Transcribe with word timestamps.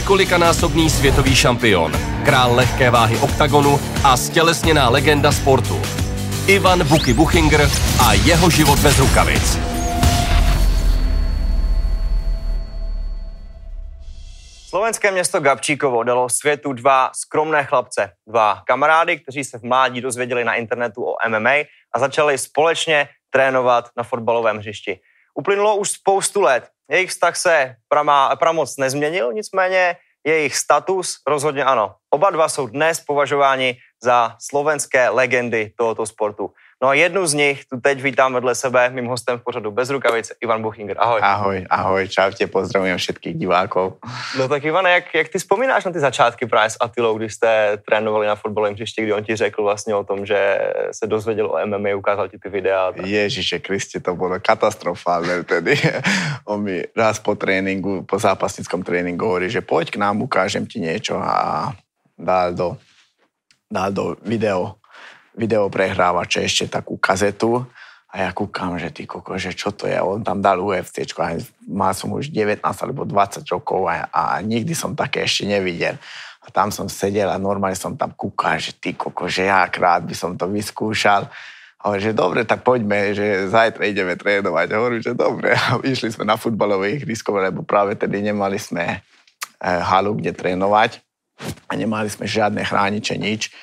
několikanásobný 0.00 0.90
světový 0.90 1.36
šampion, 1.36 1.92
král 2.24 2.54
lehké 2.54 2.90
váhy 2.90 3.18
oktagonu 3.18 3.80
a 4.04 4.16
stělesněná 4.16 4.88
legenda 4.88 5.32
sportu. 5.32 5.82
Ivan 6.46 6.88
Buky 6.88 7.12
Buchinger 7.12 7.68
a 8.04 8.12
jeho 8.12 8.50
život 8.50 8.78
bez 8.78 8.98
rukavic. 8.98 9.58
Slovenské 14.68 15.10
město 15.10 15.40
Gabčíkovo 15.40 16.02
dalo 16.02 16.28
světu 16.28 16.72
dva 16.72 17.10
skromné 17.14 17.64
chlapce, 17.64 18.12
dva 18.28 18.62
kamarády, 18.66 19.18
kteří 19.18 19.44
se 19.44 19.58
v 19.58 19.62
mládí 19.62 20.00
dozvěděli 20.00 20.44
na 20.44 20.54
internetu 20.54 21.04
o 21.04 21.16
MMA 21.28 21.54
a 21.94 21.98
začali 21.98 22.38
společně 22.38 23.08
trénovat 23.30 23.88
na 23.96 24.02
fotbalovém 24.02 24.58
hřišti. 24.58 25.00
Uplynulo 25.34 25.76
už 25.76 25.90
spoustu 25.90 26.40
let. 26.40 26.68
Jejich 26.90 27.10
vztah 27.10 27.36
se 27.36 27.74
prama, 27.88 28.36
pramoc 28.36 28.76
nezměnil, 28.76 29.32
nicméně 29.32 29.96
jejich 30.26 30.56
status 30.56 31.16
rozhodně 31.26 31.64
ano. 31.64 31.94
Oba 32.10 32.30
dva 32.30 32.48
jsou 32.48 32.66
dnes 32.66 33.00
považováni 33.00 33.76
za 34.02 34.36
slovenské 34.40 35.08
legendy 35.08 35.72
tohoto 35.76 36.06
sportu. 36.06 36.50
No 36.80 36.88
a 36.88 36.96
jednu 36.96 37.26
z 37.26 37.34
nich 37.34 37.68
tu 37.68 37.76
teď 37.76 38.02
vítám 38.02 38.32
vedle 38.32 38.54
sebe, 38.54 38.88
mým 38.88 39.04
hostem 39.04 39.38
v 39.38 39.44
pořadu 39.44 39.70
Bez 39.70 39.90
rukavic, 39.90 40.32
Ivan 40.40 40.62
Buchinger. 40.62 40.96
Ahoj. 40.98 41.20
Ahoj, 41.22 41.66
ahoj, 41.70 42.08
čaute, 42.08 42.46
pozdravujem 42.48 42.96
všetkých 42.96 43.36
divákov. 43.36 44.00
No 44.40 44.48
tak 44.48 44.64
Ivan, 44.64 44.88
jak, 44.88 45.14
jak 45.14 45.28
ty 45.28 45.38
vzpomínáš 45.38 45.84
na 45.84 45.92
ty 45.92 46.00
začátky 46.00 46.46
právě 46.46 46.70
s 46.70 46.76
Atilou, 46.80 47.18
když 47.18 47.34
jste 47.34 47.76
trénovali 47.84 48.26
na 48.26 48.34
fotbalovém 48.34 48.74
hřišti, 48.74 49.02
kdy 49.02 49.12
on 49.12 49.24
ti 49.24 49.36
řekl 49.36 49.62
vlastně 49.62 49.94
o 49.94 50.04
tom, 50.04 50.26
že 50.26 50.72
se 50.92 51.06
dozvěděl 51.06 51.46
o 51.52 51.60
MMA, 51.66 51.96
ukázal 51.96 52.28
ti 52.28 52.38
ty 52.38 52.48
videa. 52.48 52.92
Tak... 52.92 53.06
Ježiše 53.06 53.58
Kriste, 53.60 54.00
to 54.00 54.16
bolo 54.16 54.40
katastrofálne 54.40 55.44
vtedy. 55.44 55.76
On 56.48 56.64
mi 56.64 56.80
raz 56.96 57.20
po 57.20 57.36
tréningu, 57.36 58.08
po 58.08 58.16
zápasnickom 58.16 58.80
tréningu 58.80 59.28
hovorí, 59.28 59.52
že 59.52 59.60
poď 59.60 59.92
k 59.92 60.00
nám, 60.00 60.24
ukážem 60.24 60.64
ti 60.64 60.80
niečo 60.80 61.20
a 61.20 61.76
dal 62.16 62.56
do, 62.56 62.80
dal 63.68 63.92
do 63.92 64.16
video 64.24 64.79
videoprehrávače 65.38 66.42
ešte 66.42 66.66
takú 66.70 66.98
kazetu 66.98 67.66
a 68.10 68.26
ja 68.26 68.30
kúkam, 68.34 68.74
že 68.74 68.90
ty 68.90 69.06
koko, 69.06 69.38
že 69.38 69.54
čo 69.54 69.70
to 69.70 69.86
je? 69.86 69.94
On 70.02 70.18
tam 70.18 70.42
dal 70.42 70.58
UFC, 70.58 71.06
a 71.14 71.38
mal 71.70 71.94
som 71.94 72.10
už 72.10 72.34
19 72.34 72.58
alebo 72.58 73.06
20 73.06 73.46
rokov 73.46 73.86
a, 73.86 74.10
a 74.10 74.42
nikdy 74.42 74.74
som 74.74 74.98
také 74.98 75.22
ešte 75.22 75.46
nevidel. 75.46 75.94
A 76.42 76.50
tam 76.50 76.74
som 76.74 76.90
sedel 76.90 77.30
a 77.30 77.38
normálne 77.38 77.78
som 77.78 77.94
tam 77.94 78.10
kúkal, 78.10 78.58
že 78.58 78.74
ty 78.74 78.98
koko, 78.98 79.30
že 79.30 79.46
ja 79.46 79.62
krát 79.70 80.02
by 80.02 80.14
som 80.16 80.34
to 80.34 80.50
vyskúšal. 80.50 81.30
A 81.80 81.82
hovorí, 81.86 82.02
že 82.02 82.12
dobre, 82.12 82.42
tak 82.42 82.66
poďme, 82.66 83.14
že 83.14 83.46
zajtra 83.46 83.86
ideme 83.86 84.18
trénovať. 84.18 84.66
A 84.74 84.78
hovorím, 84.82 85.00
že 85.06 85.14
dobre. 85.14 85.54
A 85.70 85.78
išli 85.86 86.10
sme 86.10 86.26
na 86.26 86.34
futbalové 86.34 86.98
ihrisko, 86.98 87.30
lebo 87.38 87.62
práve 87.62 87.94
tedy 87.94 88.26
nemali 88.26 88.58
sme 88.58 88.98
eh, 88.98 89.02
halu, 89.62 90.18
kde 90.18 90.34
trénovať. 90.34 90.98
A 91.70 91.78
nemali 91.78 92.10
sme 92.10 92.26
žiadne 92.26 92.66
chrániče, 92.66 93.14
nič 93.14 93.54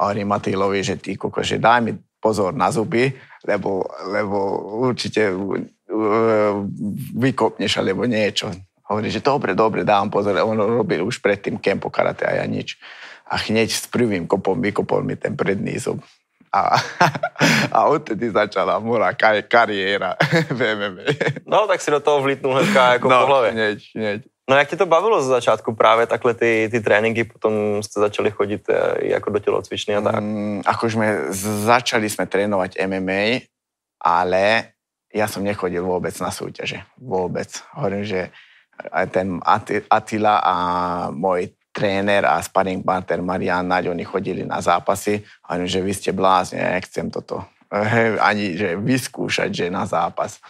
hovorím 0.00 0.32
Matilovi, 0.32 0.80
že 0.80 0.96
ty 0.96 1.14
koko, 1.20 1.44
že 1.44 1.60
daj 1.60 1.80
mi 1.84 1.92
pozor 2.20 2.56
na 2.56 2.72
zuby, 2.72 3.12
lebo, 3.44 3.84
lebo 4.08 4.36
určite 4.88 5.32
vykopneš 7.16 7.80
alebo 7.80 8.08
niečo. 8.08 8.52
Hovorí, 8.90 9.12
že 9.12 9.22
dobre, 9.22 9.54
dobre, 9.54 9.86
dám 9.86 10.10
pozor. 10.10 10.34
On 10.42 10.56
robil 10.58 11.04
už 11.04 11.22
predtým 11.22 11.62
kempo 11.62 11.92
karate 11.92 12.26
a 12.26 12.42
ja 12.42 12.44
nič. 12.48 12.74
A 13.30 13.38
hneď 13.38 13.70
s 13.70 13.86
prvým 13.86 14.26
kopom 14.26 14.58
vykopol 14.58 15.06
mi 15.06 15.14
ten 15.14 15.38
predný 15.38 15.78
zub. 15.78 16.02
A, 16.50 16.74
a 17.76 17.86
odtedy 17.86 18.34
začala 18.34 18.82
moja 18.82 19.14
kariéra 19.46 20.18
v 20.58 20.60
MMA. 20.74 21.04
No, 21.46 21.70
tak 21.70 21.78
si 21.78 21.94
do 21.94 22.02
toho 22.02 22.18
vlítnul 22.18 22.58
hnedka 22.58 22.98
ako 22.98 23.06
no, 23.06 23.16
po 23.22 23.26
hlave. 23.30 23.48
Hneď, 23.54 23.78
hneď. 23.94 24.20
No 24.50 24.56
jak 24.56 24.68
ti 24.68 24.76
to 24.76 24.86
bavilo 24.86 25.22
ze 25.22 25.28
začátku 25.28 25.74
právě 25.74 26.06
takhle 26.06 26.34
ty, 26.34 26.68
ty 26.70 26.80
tréninky, 26.80 27.24
potom 27.24 27.82
jste 27.82 28.00
začali 28.00 28.30
chodit 28.30 28.68
eh, 28.68 29.06
jako 29.06 29.30
do 29.30 29.38
tělocvičny 29.38 29.96
a 29.96 30.00
tak? 30.00 30.18
Mm, 30.18 30.62
ako 30.66 30.90
sme 30.90 31.06
začali 31.62 32.10
sme 32.10 32.26
trénovať 32.26 32.82
MMA, 32.82 33.46
ale 34.02 34.74
ja 35.14 35.30
som 35.30 35.46
nechodil 35.46 35.86
vôbec 35.86 36.14
na 36.18 36.34
súťaže. 36.34 36.82
Vôbec. 36.98 37.46
Hovorím, 37.78 38.02
že 38.02 38.34
ten 39.14 39.38
Attila 39.90 40.42
a 40.42 40.54
môj 41.14 41.54
tréner 41.70 42.26
a 42.26 42.42
sparring 42.42 42.82
partner 42.82 43.22
Marian 43.22 43.70
Naď, 43.70 43.94
oni 43.94 44.02
chodili 44.02 44.42
na 44.42 44.58
zápasy. 44.58 45.22
Hovorím, 45.46 45.70
že 45.70 45.78
vy 45.82 45.92
ste 45.94 46.10
blázni, 46.10 46.58
nechcem 46.58 47.06
toto 47.06 47.46
ani 48.18 48.58
že 48.58 48.74
vyskúšať, 48.74 49.50
že 49.54 49.66
na 49.70 49.86
zápas. 49.86 50.42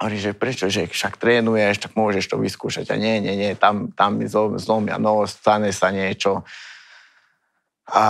Hovorí, 0.00 0.16
že 0.16 0.32
prečo, 0.32 0.64
že 0.72 0.88
však 0.88 1.20
trénuješ, 1.20 1.84
tak 1.84 1.92
môžeš 1.92 2.32
to 2.32 2.40
vyskúšať. 2.40 2.88
A 2.88 2.96
nie, 2.96 3.20
nie, 3.20 3.36
nie, 3.36 3.52
tam, 3.52 3.92
tam 3.92 4.16
mi 4.16 4.24
zlomia 4.32 4.96
nos, 4.96 5.36
stane 5.36 5.76
sa 5.76 5.92
niečo. 5.92 6.40
A 7.84 8.02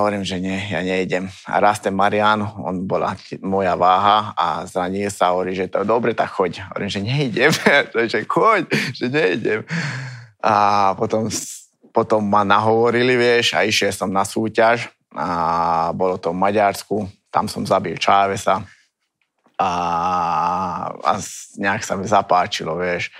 hovorím, 0.00 0.24
že 0.24 0.40
nie, 0.40 0.56
ja 0.56 0.80
nejdem. 0.80 1.28
A 1.44 1.60
raz 1.60 1.84
ten 1.84 1.92
Marian, 1.92 2.40
on 2.40 2.88
bola 2.88 3.12
moja 3.44 3.76
váha 3.76 4.32
a 4.32 4.64
zranil 4.64 5.12
sa, 5.12 5.36
hovorí, 5.36 5.52
že 5.52 5.68
to 5.68 5.84
dobre, 5.84 6.16
tak 6.16 6.32
choď. 6.32 6.64
Hovorím, 6.72 6.88
že 6.88 7.00
nejdem, 7.04 7.52
že 8.16 8.24
choď, 8.24 8.64
že 8.96 9.12
nejdem. 9.12 9.68
A 10.40 10.96
potom, 10.96 11.28
potom 11.92 12.24
ma 12.24 12.40
nahovorili, 12.40 13.20
vieš, 13.20 13.52
a 13.52 13.68
išiel 13.68 13.92
som 13.92 14.08
na 14.08 14.24
súťaž 14.24 14.88
a 15.12 15.92
bolo 15.92 16.16
to 16.16 16.32
v 16.32 16.40
Maďarsku, 16.40 17.04
tam 17.28 17.52
som 17.52 17.68
zabil 17.68 18.00
Čávesa 18.00 18.64
a, 19.58 19.70
a 20.94 21.12
nejak 21.58 21.82
sa 21.82 21.98
mi 21.98 22.06
zapáčilo, 22.06 22.78
vieš. 22.78 23.10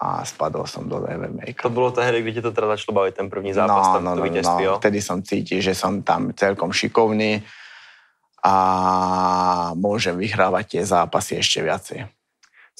A 0.00 0.24
spadol 0.24 0.64
som 0.64 0.88
do 0.88 1.04
MMA. 1.04 1.52
To 1.60 1.68
bolo 1.68 1.92
tehdy, 1.92 2.24
kdy 2.24 2.32
ti 2.38 2.42
to 2.42 2.56
teda 2.56 2.72
začalo 2.72 3.04
baviť 3.04 3.14
ten 3.20 3.28
první 3.28 3.52
zápas, 3.52 3.90
no, 3.90 3.94
tam 4.00 4.02
no, 4.06 4.10
to 4.16 4.24
no, 4.24 4.40
no, 4.40 4.78
vtedy 4.80 5.02
som 5.04 5.20
cítil, 5.20 5.60
že 5.60 5.76
som 5.76 6.00
tam 6.00 6.32
celkom 6.32 6.72
šikovný 6.72 7.44
a 8.40 8.54
môžem 9.76 10.16
vyhrávať 10.16 10.64
tie 10.78 10.82
zápasy 10.88 11.36
ešte 11.36 11.60
viacej. 11.60 12.08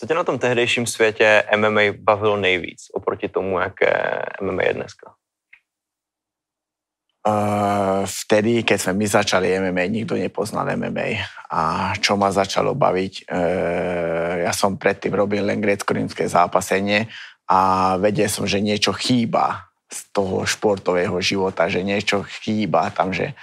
Co 0.01 0.07
tě 0.07 0.15
na 0.15 0.25
tom 0.25 0.39
tehdejším 0.39 0.87
světě 0.87 1.45
MMA 1.57 1.81
bavilo 1.99 2.37
nejvíc 2.37 2.89
oproti 2.95 3.29
tomu, 3.29 3.61
jaké 3.61 4.23
MMA 4.41 4.63
je 4.63 4.75
dneska? 4.75 5.13
Vtedy, 8.07 8.63
keď 8.65 8.79
sme 8.79 8.93
my 9.01 9.07
začali 9.07 9.47
MMA, 9.61 9.85
nikto 9.91 10.15
nepoznal 10.17 10.69
MMA. 10.77 11.21
A 11.51 11.93
čo 11.99 12.15
ma 12.15 12.31
začalo 12.31 12.73
baviť, 12.79 13.13
uh, 13.27 14.47
ja 14.47 14.53
som 14.55 14.79
predtým 14.81 15.13
robil 15.13 15.43
len 15.43 15.59
grecko-rímske 15.59 16.25
zápasenie 16.31 17.11
a 17.51 17.95
vedel 17.99 18.31
som, 18.31 18.47
že 18.47 18.63
niečo 18.63 18.95
chýba 18.95 19.71
z 19.91 20.01
toho 20.15 20.47
športového 20.47 21.19
života, 21.19 21.67
že 21.67 21.83
niečo 21.83 22.23
chýba 22.23 22.95
tam, 22.95 23.11
že, 23.11 23.35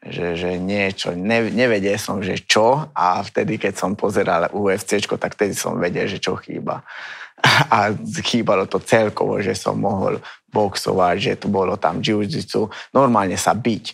že, 0.00 0.32
že 0.32 0.56
niečo, 0.56 1.12
ne, 1.12 1.52
nevedel 1.52 2.00
som, 2.00 2.24
že 2.24 2.40
čo 2.40 2.88
a 2.96 3.20
vtedy, 3.20 3.60
keď 3.60 3.76
som 3.76 3.92
pozeral 3.92 4.48
UFC, 4.48 4.96
tak 5.04 5.36
vtedy 5.36 5.52
som 5.52 5.76
vedel, 5.76 6.08
že 6.08 6.16
čo 6.16 6.40
chýba 6.40 6.80
a 7.74 7.92
chýbalo 8.24 8.64
to 8.64 8.80
celkovo, 8.80 9.40
že 9.44 9.52
som 9.52 9.76
mohol 9.76 10.20
boxovať, 10.48 11.16
že 11.20 11.32
tu 11.36 11.52
bolo 11.52 11.76
tam 11.76 12.00
jiu-jitsu, 12.00 12.68
normálne 12.96 13.36
sa 13.36 13.52
byť 13.52 13.84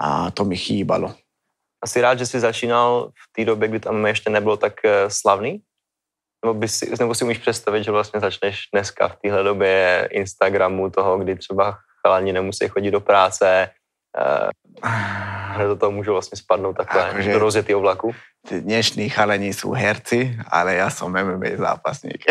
a 0.00 0.32
to 0.32 0.48
mi 0.48 0.56
chýbalo. 0.56 1.12
Asi 1.82 2.00
rád, 2.00 2.18
že 2.18 2.26
si 2.26 2.40
začínal 2.40 3.10
v 3.10 3.26
té 3.36 3.44
době, 3.44 3.68
kdy 3.68 3.80
tam 3.80 4.06
ještě 4.06 4.30
nebylo 4.30 4.56
tak 4.56 4.84
eh, 4.84 5.10
slavný? 5.10 5.60
Nebo, 6.44 6.54
by 6.54 6.68
si, 6.68 6.90
nebo 6.98 7.14
si 7.14 7.24
umíš 7.24 7.38
představit, 7.38 7.84
že 7.84 7.90
vlastně 7.90 8.20
začneš 8.20 8.68
dneska 8.72 9.08
v 9.08 9.16
téhle 9.16 9.42
době 9.42 10.08
Instagramu 10.10 10.90
toho, 10.90 11.18
kdy 11.18 11.36
třeba 11.36 11.78
chalani 12.06 12.32
nemusí 12.32 12.68
chodit 12.68 12.90
do 12.90 13.00
práce, 13.00 13.70
že 15.56 15.64
do 15.68 15.76
toho 15.76 15.92
môžu 15.92 16.12
vlastne 16.12 16.36
spadnúť 16.36 16.84
takhle 16.84 17.00
akože, 17.16 17.30
do 17.32 17.40
rozjetého 17.40 17.80
vlaku? 17.80 18.12
Dnešní 18.42 19.06
chalení 19.08 19.54
sú 19.54 19.70
herci, 19.72 20.34
ale 20.50 20.82
ja 20.82 20.90
som 20.90 21.14
MMA 21.14 21.56
zápasník. 21.56 22.26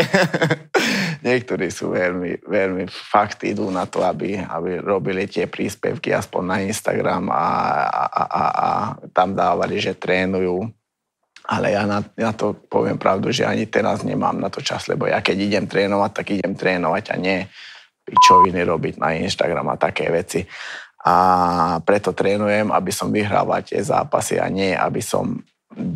Niektorí 1.25 1.71
sú 1.71 1.95
veľmi, 1.95 2.43
veľmi 2.43 2.85
fakt 2.91 3.47
idú 3.47 3.71
na 3.71 3.87
to, 3.87 4.03
aby, 4.03 4.41
aby 4.41 4.81
robili 4.83 5.25
tie 5.29 5.47
príspevky 5.47 6.11
aspoň 6.11 6.43
na 6.43 6.57
Instagram 6.65 7.31
a, 7.31 7.47
a, 7.87 8.03
a, 8.03 8.23
a, 8.25 8.43
a 8.45 8.69
tam 9.15 9.37
dávali, 9.37 9.79
že 9.79 9.95
trénujú. 9.95 10.67
Ale 11.47 11.73
ja 11.73 11.89
na, 11.89 12.05
na 12.13 12.31
to 12.35 12.53
poviem 12.53 12.99
pravdu, 13.01 13.33
že 13.33 13.47
ani 13.47 13.65
teraz 13.65 14.05
nemám 14.05 14.37
na 14.37 14.51
to 14.53 14.61
čas, 14.61 14.85
lebo 14.85 15.09
ja 15.09 15.23
keď 15.23 15.37
idem 15.39 15.65
trénovať, 15.65 16.11
tak 16.13 16.25
idem 16.37 16.53
trénovať 16.53 17.03
a 17.11 17.15
nie 17.17 17.47
pičoviny 18.05 18.61
robiť 18.65 18.99
na 18.99 19.15
Instagram 19.15 19.71
a 19.71 19.79
také 19.79 20.09
veci 20.11 20.43
a 21.01 21.15
preto 21.81 22.13
trénujem, 22.13 22.69
aby 22.69 22.91
som 22.93 23.09
vyhrával 23.09 23.65
tie 23.65 23.81
zápasy 23.81 24.37
a 24.37 24.45
nie, 24.49 24.77
aby 24.77 25.01
som 25.01 25.41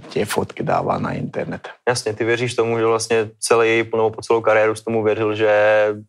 tie 0.10 0.24
fotky 0.24 0.64
dával 0.64 1.00
na 1.04 1.14
internet. 1.14 1.68
Jasně, 1.88 2.14
ty 2.14 2.24
věříš 2.24 2.56
tomu, 2.56 2.80
že 2.80 2.86
vlastně 2.86 3.30
celý, 3.40 3.84
nebo 3.84 4.10
po 4.10 4.22
celou 4.22 4.42
kariéru 4.42 4.76
s 4.76 4.82
tomu 4.82 5.04
věřil, 5.04 5.36
že 5.36 5.52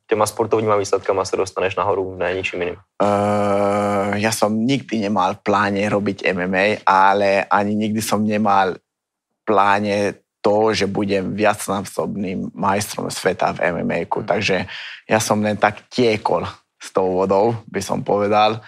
těma 0.06 0.26
sportovníma 0.26 0.76
výsledkama 0.76 1.24
se 1.24 1.36
dostaneš 1.36 1.76
nahoru, 1.76 2.16
ne 2.16 2.34
ničím 2.34 2.62
iným? 2.62 2.76
Uh, 3.02 4.14
ja 4.16 4.32
som 4.32 4.54
nikdy 4.54 5.02
nemal 5.04 5.34
v 5.36 5.42
pláne 5.44 5.82
robiť 5.84 6.24
MMA, 6.32 6.86
ale 6.86 7.44
ani 7.50 7.74
nikdy 7.74 8.00
som 8.00 8.24
nemal 8.24 8.78
v 8.78 9.40
pláne 9.44 9.96
to, 10.40 10.70
že 10.70 10.86
budem 10.86 11.34
viacnásobným 11.34 12.54
majstrom 12.54 13.10
sveta 13.10 13.52
v 13.52 13.66
MMA. 13.74 14.06
-ku. 14.06 14.22
Takže 14.22 14.66
ja 15.10 15.18
som 15.20 15.42
len 15.42 15.58
tak 15.58 15.90
tiekol 15.90 16.46
s 16.78 16.94
tou 16.94 17.18
vodou, 17.18 17.56
by 17.66 17.82
som 17.82 18.06
povedal. 18.06 18.62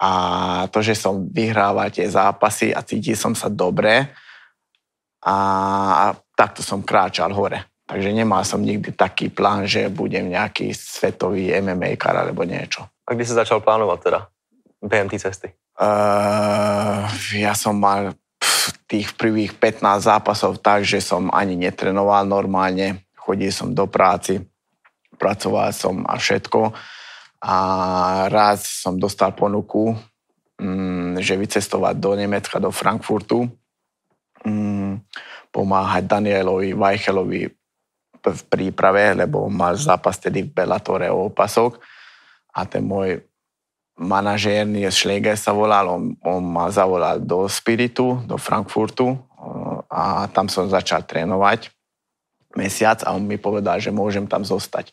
A 0.00 0.10
to, 0.72 0.80
že 0.80 0.96
som 0.96 1.28
vyhrával 1.28 1.92
tie 1.92 2.08
zápasy 2.08 2.72
a 2.72 2.80
cítil 2.80 3.20
som 3.20 3.36
sa 3.36 3.52
dobre 3.52 4.08
a 5.20 5.36
takto 6.32 6.64
som 6.64 6.80
kráčal 6.80 7.36
hore. 7.36 7.68
Takže 7.84 8.08
nemal 8.14 8.46
som 8.46 8.64
nikdy 8.64 8.96
taký 8.96 9.28
plán, 9.28 9.68
že 9.68 9.92
budem 9.92 10.32
nejaký 10.32 10.72
svetový 10.72 11.52
MMA 11.60 12.00
kar 12.00 12.16
alebo 12.16 12.46
niečo. 12.48 12.86
A 13.04 13.12
kdy 13.12 13.26
si 13.26 13.34
začal 13.34 13.60
plánovať 13.60 13.98
teda 14.00 14.20
té 14.88 15.18
cesty? 15.18 15.52
Uh, 15.76 17.04
ja 17.36 17.52
som 17.52 17.76
mal 17.76 18.16
tých 18.88 19.12
prvých 19.18 19.58
15 19.58 20.06
zápasov 20.06 20.62
tak, 20.62 20.86
že 20.86 21.02
som 21.02 21.28
ani 21.34 21.58
netrenoval 21.58 22.24
normálne, 22.24 23.04
chodil 23.18 23.52
som 23.52 23.74
do 23.74 23.84
práci, 23.90 24.40
pracoval 25.18 25.74
som 25.74 26.02
a 26.08 26.16
všetko. 26.16 26.72
A 27.40 27.56
raz 28.28 28.84
som 28.84 29.00
dostal 29.00 29.32
ponuku, 29.32 29.96
mm, 30.60 31.24
že 31.24 31.40
vycestovať 31.40 31.94
do 31.96 32.12
Nemecka, 32.12 32.60
do 32.60 32.68
Frankfurtu, 32.68 33.48
mm, 34.44 35.00
pomáhať 35.48 36.04
Danielovi 36.04 36.76
Weichelovi 36.76 37.48
v 38.20 38.42
príprave, 38.52 39.16
lebo 39.16 39.48
mal 39.48 39.80
zápas 39.80 40.20
tedy 40.20 40.44
v 40.44 40.52
Bellatore 40.52 41.08
o 41.08 41.32
opasok 41.32 41.80
a 42.52 42.68
ten 42.68 42.84
môj 42.84 43.24
manažér 44.00 44.68
Nies 44.68 44.96
Schläger 44.96 45.36
sa 45.36 45.52
volal, 45.52 45.88
on, 45.88 46.16
on 46.24 46.40
ma 46.44 46.68
zavolal 46.72 47.20
do 47.20 47.48
Spiritu, 47.48 48.20
do 48.24 48.36
Frankfurtu 48.36 49.16
a 49.88 50.28
tam 50.32 50.48
som 50.48 50.68
začal 50.68 51.04
trénovať 51.04 51.72
mesiac 52.56 53.04
a 53.04 53.12
on 53.14 53.24
mi 53.24 53.36
povedal, 53.36 53.78
že 53.78 53.94
môžem 53.94 54.26
tam 54.26 54.42
zostať. 54.42 54.92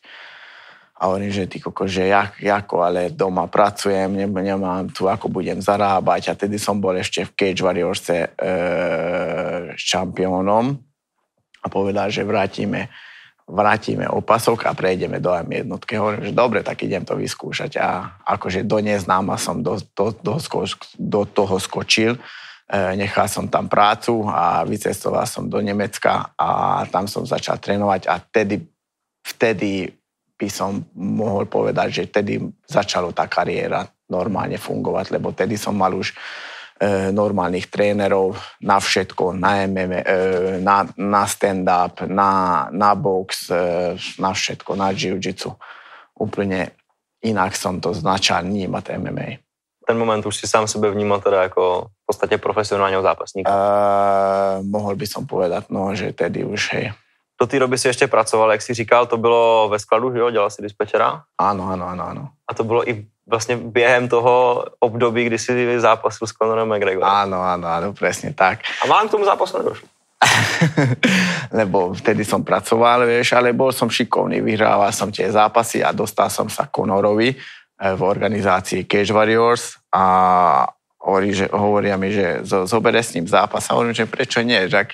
A 0.97 1.13
hovorím, 1.13 1.29
že 1.29 1.45
ty 1.45 1.61
koko, 1.61 1.85
že 1.85 2.09
jak, 2.09 2.41
ako, 2.41 2.81
ale 2.81 3.13
doma 3.13 3.45
pracujem, 3.45 4.17
nemám 4.17 4.89
tu, 4.89 5.05
ako 5.05 5.29
budem 5.29 5.61
zarábať. 5.61 6.33
A 6.33 6.37
tedy 6.37 6.57
som 6.57 6.81
bol 6.81 6.97
ešte 6.97 7.21
v 7.21 7.33
Cage 7.37 7.61
Warriorse 7.61 8.17
e, 8.17 8.29
šampiónom 9.77 10.73
a 11.61 11.65
povedal, 11.69 12.09
že 12.09 12.25
vrátime 12.25 12.89
vrátime 13.47 14.11
opasok 14.11 14.67
a 14.67 14.75
prejdeme 14.75 15.23
do 15.23 15.31
M 15.31 15.47
jednotky. 15.47 15.95
Hovorím, 15.95 16.27
že 16.27 16.35
dobre, 16.35 16.59
tak 16.67 16.83
idem 16.83 17.07
to 17.07 17.15
vyskúšať. 17.15 17.79
A 17.79 18.19
akože 18.27 18.67
do 18.67 18.83
neznáma 18.83 19.39
som 19.39 19.63
do, 19.63 19.79
do, 19.95 20.11
do, 20.19 20.35
do 20.99 21.21
toho 21.23 21.55
skočil. 21.55 22.19
E, 22.67 22.99
nechal 22.99 23.31
som 23.31 23.47
tam 23.47 23.71
prácu 23.71 24.27
a 24.27 24.67
vycestoval 24.67 25.23
som 25.23 25.47
do 25.47 25.63
Nemecka 25.63 26.35
a 26.35 26.83
tam 26.91 27.07
som 27.07 27.23
začal 27.23 27.55
trénovať 27.55 28.11
a 28.11 28.19
vtedy, 28.19 28.67
vtedy 29.23 29.95
by 30.37 30.49
som 30.53 30.85
mohol 30.93 31.49
povedať, 31.49 31.89
že 31.89 32.07
vtedy 32.13 32.37
začalo 32.69 33.09
tá 33.11 33.25
kariéra 33.25 33.89
normálne 34.07 34.61
fungovať, 34.61 35.17
lebo 35.17 35.33
vtedy 35.33 35.57
som 35.57 35.73
mal 35.73 35.91
už 35.97 36.13
E, 36.77 37.09
normálnych 37.09 37.73
trénerov 37.73 38.37
na 38.61 38.77
všetko, 38.77 39.33
na 39.33 39.65
MMA, 39.65 39.97
e, 40.05 40.17
na, 40.61 40.85
na 40.93 41.25
stand-up, 41.25 42.05
na, 42.05 42.69
na 42.69 42.93
box, 42.93 43.49
e, 43.49 43.97
na 44.21 44.29
všetko, 44.29 44.77
na 44.77 44.93
jiu-jitsu. 44.93 45.57
Úplne 46.21 46.77
inak 47.25 47.57
som 47.57 47.81
to 47.81 47.97
začal 47.97 48.45
vnímať 48.45 48.93
MMA. 48.93 49.41
Ten 49.89 49.97
moment 49.97 50.21
už 50.21 50.37
si 50.37 50.45
sám 50.45 50.69
sebe 50.69 50.93
vnímal 50.93 51.17
teda 51.17 51.49
ako 51.49 51.89
v 51.89 52.03
podstate 52.05 52.37
profesionálneho 52.37 53.01
zápasníka? 53.01 53.49
Uh, 53.49 54.61
mohol 54.61 54.93
by 54.93 55.07
som 55.09 55.25
povedať, 55.25 55.73
no, 55.73 55.95
že 55.97 56.13
tedy 56.13 56.45
už, 56.45 56.61
hej. 56.77 56.93
Do 57.39 57.47
té 57.47 57.59
doby 57.59 57.77
si 57.77 57.87
ještě 57.87 58.07
pracoval, 58.07 58.51
jak 58.51 58.61
jsi 58.61 58.73
říkal, 58.73 59.05
to 59.05 59.17
bylo 59.17 59.69
ve 59.69 59.79
skladu, 59.79 60.13
že 60.13 60.19
jo? 60.19 60.31
Dělal 60.31 60.49
si 60.49 60.61
dispečera? 60.61 61.21
Áno, 61.37 61.69
áno, 61.69 61.85
áno, 61.85 62.03
áno. 62.09 62.23
A 62.49 62.53
to 62.53 62.63
bylo 62.63 62.89
i 62.89 63.05
vlastne 63.27 63.59
během 63.59 64.07
toho 64.07 64.65
období, 64.79 65.25
kdy 65.27 65.37
si 65.37 65.51
zápasil 65.79 66.27
s 66.27 66.33
Conorem 66.33 66.65
McGregorem. 66.65 67.05
Áno, 67.05 67.43
áno, 67.43 67.67
áno, 67.67 67.87
presne 67.93 68.33
tak. 68.33 68.63
A 68.81 68.87
vám 68.87 69.11
k 69.11 69.11
tomu 69.11 69.27
zápasu 69.27 69.59
nedošlo? 69.59 69.87
Lebo 71.59 71.93
vtedy 71.93 72.25
som 72.25 72.41
pracoval, 72.41 73.05
vieš, 73.05 73.37
ale 73.37 73.53
bol 73.53 73.69
som 73.69 73.91
šikovný, 73.91 74.41
vyhrával 74.41 74.89
som 74.89 75.13
tie 75.13 75.29
zápasy 75.29 75.85
a 75.85 75.93
dostal 75.93 76.31
som 76.31 76.49
sa 76.49 76.65
Conorovi 76.71 77.35
eh, 77.35 77.93
v 77.93 78.01
organizácii 78.01 78.89
Cage 78.89 79.13
Warriors 79.13 79.77
a 79.93 80.05
hovorí, 81.07 81.31
že, 81.31 81.47
hovoria 81.47 81.95
mi, 81.95 82.11
že 82.11 82.43
zobere 82.43 82.99
s 82.99 83.15
ním 83.15 83.23
zápas 83.31 83.63
a 83.71 83.79
hovorím, 83.79 83.95
že 83.95 84.03
prečo 84.03 84.43
nie, 84.43 84.67
že 84.67 84.91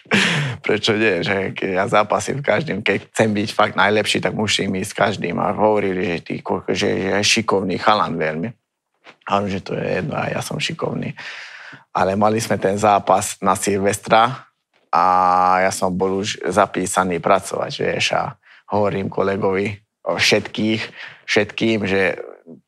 prečo 0.66 0.94
nie, 0.94 1.26
že 1.26 1.58
ja 1.58 1.90
zápasím 1.90 2.46
v 2.46 2.48
každým, 2.54 2.78
keď 2.86 3.10
chcem 3.10 3.34
byť 3.34 3.50
fakt 3.50 3.74
najlepší, 3.74 4.22
tak 4.22 4.38
musím 4.38 4.78
ísť 4.78 4.94
s 4.94 5.00
každým 5.10 5.42
a 5.42 5.58
hovorili, 5.58 6.06
že, 6.06 6.18
ty, 6.22 6.36
že 6.70 6.88
je 6.88 7.18
šikovný 7.18 7.82
chalan 7.82 8.14
veľmi. 8.14 8.54
A 9.26 9.42
hovorím, 9.42 9.58
že 9.58 9.66
to 9.66 9.74
je 9.74 9.86
jedno 9.90 10.14
ja 10.14 10.42
som 10.46 10.62
šikovný. 10.62 11.18
Ale 11.98 12.14
mali 12.14 12.38
sme 12.38 12.62
ten 12.62 12.78
zápas 12.78 13.42
na 13.42 13.58
Silvestra 13.58 14.46
a 14.94 15.04
ja 15.66 15.72
som 15.74 15.90
bol 15.90 16.22
už 16.22 16.46
zapísaný 16.46 17.18
pracovať, 17.18 17.74
vieš, 17.82 18.14
a 18.14 18.38
hovorím 18.70 19.10
kolegovi 19.10 19.82
o 20.06 20.22
všetkých, 20.22 20.82
všetkým, 21.26 21.90
že 21.90 22.22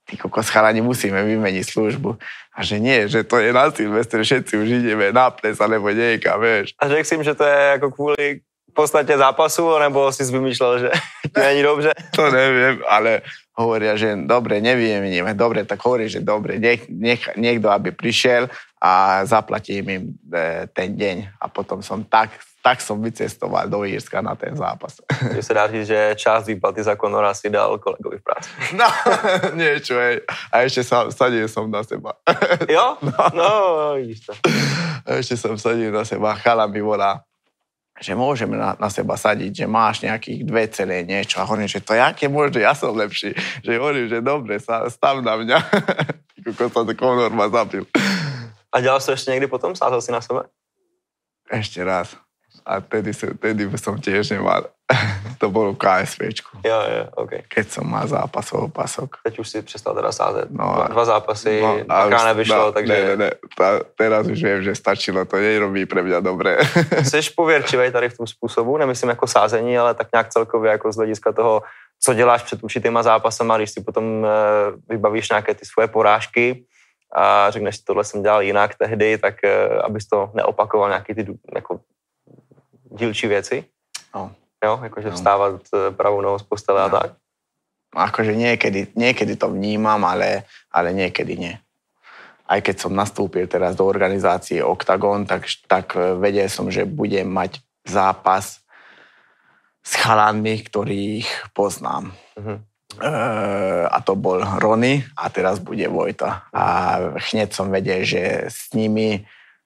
ty 0.06 0.18
kokos 0.18 0.50
chalani, 0.50 0.82
musíme 0.82 1.22
vymeniť 1.26 1.66
službu. 1.66 2.10
A 2.56 2.64
že 2.64 2.80
nie, 2.80 3.12
že 3.12 3.28
to 3.28 3.36
je 3.44 3.52
na 3.52 3.68
Silvestre, 3.68 4.24
všetci 4.24 4.54
už 4.56 4.68
ideme 4.80 5.12
na 5.12 5.28
ples 5.28 5.60
alebo 5.60 5.92
niekam, 5.92 6.40
vieš. 6.40 6.72
A 6.80 6.88
řekl 6.88 7.04
si 7.04 7.16
im, 7.20 7.24
že 7.28 7.36
to 7.36 7.44
je 7.44 7.60
ako 7.76 7.88
kvôli 7.92 8.40
podstate 8.76 9.16
zápasu, 9.16 9.80
nebo 9.80 10.12
si 10.12 10.28
vymýšľal, 10.28 10.74
že 10.80 10.90
to 11.34 11.40
není 11.40 11.64
dobře? 11.64 11.92
To 12.16 12.32
neviem, 12.32 12.84
ale 12.90 13.24
hovoria, 13.56 13.96
že 13.96 14.20
dobre, 14.28 14.60
nevymeníme, 14.60 15.32
dobre, 15.34 15.64
tak 15.64 15.80
hovorí, 15.80 16.12
že 16.12 16.20
dobre, 16.20 16.60
nech, 16.60 16.92
nech, 16.92 17.24
niekto, 17.40 17.72
aby 17.72 17.96
prišiel 17.96 18.52
a 18.84 19.24
zaplatím 19.24 19.86
im 19.88 20.04
e, 20.28 20.68
ten 20.76 20.92
deň. 20.92 21.40
A 21.40 21.48
potom 21.48 21.80
som 21.80 22.04
tak 22.04 22.36
tak 22.66 22.82
som 22.82 22.98
vycestoval 22.98 23.70
do 23.70 23.86
Írska 23.86 24.26
na 24.26 24.34
ten 24.34 24.58
zápas. 24.58 24.98
Že 25.06 25.42
sa 25.46 25.54
dá 25.54 25.64
říct, 25.70 25.86
že 25.86 26.00
časť 26.18 26.50
výplaty 26.50 26.82
za 26.82 26.98
Conora 26.98 27.30
si 27.38 27.54
dal 27.54 27.78
kolegovi 27.78 28.18
v 28.18 28.26
práci. 28.26 28.50
No, 28.82 28.90
niečo, 29.54 30.02
hej. 30.02 30.26
A 30.50 30.66
ešte 30.66 30.82
sa, 30.82 31.06
sadil 31.14 31.46
som 31.46 31.70
na 31.70 31.86
seba. 31.86 32.18
Jo? 32.66 32.98
No, 33.06 33.22
no 33.38 33.50
vidíš 34.02 34.26
to. 34.26 34.34
Ešte 35.06 35.38
som 35.38 35.62
sadil 35.62 35.94
na 35.94 36.02
seba. 36.10 36.34
Chala 36.42 36.66
mi 36.66 36.82
volá, 36.82 37.22
že 38.02 38.18
môžeme 38.18 38.58
na, 38.58 38.74
na 38.82 38.90
seba 38.90 39.14
sadiť, 39.14 39.62
že 39.62 39.66
máš 39.70 40.02
nejakých 40.02 40.42
dve 40.42 40.66
celé 40.74 41.06
niečo. 41.06 41.38
A 41.38 41.46
hovorím, 41.46 41.70
že 41.70 41.86
to 41.86 41.94
jaké 41.94 42.26
možno, 42.26 42.66
ja 42.66 42.74
som 42.74 42.98
lepší. 42.98 43.38
Že 43.62 43.78
hovorím, 43.78 44.06
že 44.10 44.26
dobre, 44.26 44.58
stav 44.90 45.22
na 45.22 45.38
mňa. 45.38 45.58
Ako 46.50 46.66
sa 46.74 46.82
Conor 46.98 47.30
ma 47.30 47.46
zabil. 47.46 47.86
A 48.74 48.82
ďalej 48.82 49.02
si 49.06 49.10
ešte 49.14 49.30
niekdy 49.38 49.46
potom? 49.46 49.78
Sázal 49.78 50.02
si 50.02 50.10
na 50.10 50.20
sebe? 50.26 50.50
Ešte 51.46 51.86
raz 51.86 52.25
a 52.66 52.82
tedy, 52.82 53.14
tedy 53.14 53.70
som 53.78 54.02
tiež 54.02 54.34
nemal. 54.34 54.66
to 55.42 55.50
bolo 55.50 55.74
v 55.74 55.82
KSVčku. 55.82 56.62
Jo, 56.62 56.80
jo, 56.82 57.04
OK. 57.18 57.50
Keď 57.50 57.66
som 57.70 57.86
mal 57.90 58.06
zápasový 58.06 58.70
pasok. 58.70 59.18
Teď 59.26 59.40
už 59.40 59.48
si 59.50 59.62
přestal 59.62 59.96
teda 59.96 60.12
sázet. 60.12 60.50
No, 60.50 60.86
Dva 60.90 61.06
zápasy, 61.06 61.62
no, 61.62 61.82
a 61.90 62.26
nevyšlo, 62.34 62.70
no, 62.70 62.72
takže... 62.72 62.94
Ne, 62.94 63.02
ne, 63.06 63.16
ne. 63.18 63.30
Ta, 63.58 63.82
teraz 63.98 64.28
už 64.30 64.38
viem, 64.38 64.62
že 64.62 64.78
stačilo, 64.78 65.26
to 65.26 65.42
nerobí 65.42 65.86
pre 65.86 66.06
mňa 66.06 66.20
dobré. 66.22 66.58
Jsi 67.02 67.22
pověrčivý 67.36 67.92
tady 67.92 68.10
v 68.10 68.18
tom 68.18 68.28
způsobu, 68.28 68.78
nemyslím 68.78 69.10
jako 69.10 69.28
sázení, 69.28 69.78
ale 69.78 69.94
tak 69.94 70.08
nějak 70.14 70.30
celkově 70.30 70.72
jako 70.72 70.92
z 70.92 70.96
hlediska 70.96 71.32
toho, 71.32 71.64
co 72.02 72.14
děláš 72.14 72.44
před 72.44 72.64
určitýma 72.64 73.04
zápasama, 73.04 73.58
když 73.58 73.72
si 73.72 73.82
potom 73.82 74.26
eh, 74.26 74.30
vybavíš 74.90 75.30
nějaké 75.30 75.54
ty 75.54 75.66
svoje 75.66 75.88
porážky, 75.88 76.66
a 77.16 77.52
řekneš, 77.52 77.80
tohle 77.80 78.04
jsem 78.04 78.24
dělal 78.24 78.42
jinak 78.42 78.76
tehdy, 78.76 79.18
tak 79.18 79.44
eh, 79.44 79.68
abys 79.82 80.08
to 80.08 80.30
neopakoval 80.34 80.90
nějaký 80.90 81.14
ty 81.14 81.26
jako 81.56 81.80
dílčí 82.96 83.28
věci? 83.28 83.66
No. 84.16 84.32
Jo, 84.64 84.80
akože 84.82 85.10
no. 85.12 85.16
vstávať 85.16 85.54
e, 85.70 85.92
pravou 85.92 86.22
nohou 86.22 86.40
z 86.40 86.44
postele 86.44 86.80
no. 86.82 86.86
a 86.86 86.90
tak? 86.90 87.10
Akože 87.96 88.36
niekedy, 88.36 88.92
niekedy 88.96 89.36
to 89.40 89.52
vnímam, 89.52 90.04
ale, 90.04 90.44
ale 90.72 90.92
niekedy 90.92 91.38
nie. 91.38 91.56
Aj 92.46 92.60
keď 92.62 92.76
som 92.78 92.94
nastúpil 92.94 93.48
teraz 93.48 93.74
do 93.74 93.88
organizácie 93.88 94.62
Octagon, 94.62 95.24
tak, 95.28 95.48
tak 95.70 95.94
e, 95.96 96.18
vedel 96.18 96.50
som, 96.50 96.72
že 96.72 96.88
budem 96.88 97.28
mať 97.28 97.62
zápas 97.86 98.66
s 99.86 99.92
chalanmi, 100.02 100.66
ktorých 100.66 101.54
poznám. 101.54 102.10
Uh-huh. 102.34 102.58
E, 102.98 103.12
a 103.86 103.98
to 104.02 104.18
bol 104.18 104.42
Rony 104.42 105.06
a 105.14 105.30
teraz 105.30 105.62
bude 105.62 105.86
Vojta. 105.86 106.50
A 106.50 106.98
hneď 107.32 107.54
som 107.54 107.70
vedel, 107.70 108.02
že 108.02 108.50
s 108.50 108.74
nimi 108.74 109.24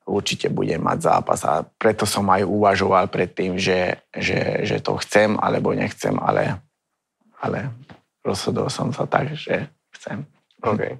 určite 0.09 0.49
budem 0.49 0.81
mať 0.81 0.99
zápas 1.05 1.45
a 1.45 1.61
preto 1.77 2.09
som 2.09 2.25
aj 2.33 2.41
uvažoval 2.43 3.07
predtým, 3.07 3.61
že, 3.61 4.01
že, 4.09 4.65
že 4.65 4.81
to 4.81 4.97
chcem 4.97 5.37
alebo 5.37 5.71
nechcem, 5.77 6.17
ale, 6.17 6.57
ale 7.37 7.69
rozhodol 8.25 8.73
som 8.73 8.89
sa 8.89 9.05
tak, 9.05 9.37
že 9.37 9.69
chcem. 9.93 10.25
Okay. 10.59 10.97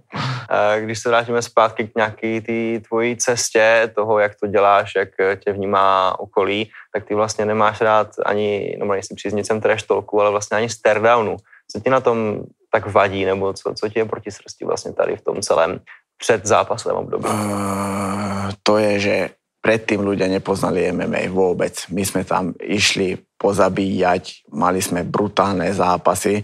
Když 0.80 1.00
se 1.00 1.10
vrátíme 1.10 1.42
zpátky 1.42 1.88
k 1.88 1.96
nějaký 1.96 2.42
té 2.42 2.88
tvojí 2.88 3.18
cestě, 3.18 3.92
toho, 3.96 4.20
jak 4.20 4.36
to 4.36 4.48
děláš, 4.48 4.96
jak 4.96 5.10
tě 5.44 5.54
vnímá 5.54 6.20
okolí, 6.20 6.72
tak 6.94 7.06
ty 7.06 7.16
vlastně 7.16 7.46
nemáš 7.46 7.82
rád 7.82 8.08
ani, 8.26 8.78
no 8.80 8.86
nejsi 8.86 9.16
příznicem 9.16 9.62
trash 9.62 9.86
ale 9.92 10.32
vlastně 10.32 10.58
ani 10.58 10.70
stardownu. 10.70 11.38
Co 11.72 11.80
ti 11.80 11.90
na 11.90 12.00
tom 12.00 12.44
tak 12.72 12.86
vadí, 12.86 13.26
nebo 13.26 13.54
co, 13.54 13.74
co 13.74 13.90
ti 13.90 14.00
je 14.00 14.06
proti 14.06 14.32
srsti 14.32 14.66
vlastně 14.66 14.94
tady 14.94 15.18
v 15.18 15.22
tom 15.22 15.42
celém 15.42 15.80
před 16.20 16.46
zápasem 16.46 16.96
období? 16.96 17.26
Uh, 17.26 18.52
to 18.64 18.78
je, 18.78 18.94
že 19.00 19.16
predtým 19.64 20.04
ľudia 20.04 20.28
nepoznali 20.28 20.92
MMA 20.92 21.32
vôbec. 21.32 21.88
My 21.92 22.04
sme 22.04 22.28
tam 22.28 22.56
išli 22.60 23.20
pozabíjať, 23.40 24.52
mali 24.52 24.84
sme 24.84 25.08
brutálne 25.08 25.72
zápasy 25.72 26.44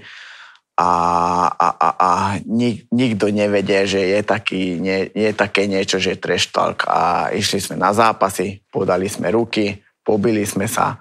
a, 0.75 0.91
a, 1.47 1.67
a, 1.71 1.89
a 1.95 2.11
nik, 2.43 2.91
nikto 2.91 3.31
nevedie, 3.31 3.87
že 3.87 4.03
je, 4.11 4.19
taký, 4.23 4.79
nie, 4.79 5.07
je 5.15 5.31
také 5.31 5.71
niečo, 5.71 5.99
že 5.99 6.15
je 6.15 6.23
trash 6.23 6.51
talk. 6.51 6.83
A 6.87 7.31
išli 7.31 7.63
sme 7.63 7.79
na 7.79 7.95
zápasy, 7.95 8.63
podali 8.67 9.07
sme 9.07 9.31
ruky, 9.31 9.79
pobili 10.03 10.43
sme 10.43 10.67
sa, 10.67 10.99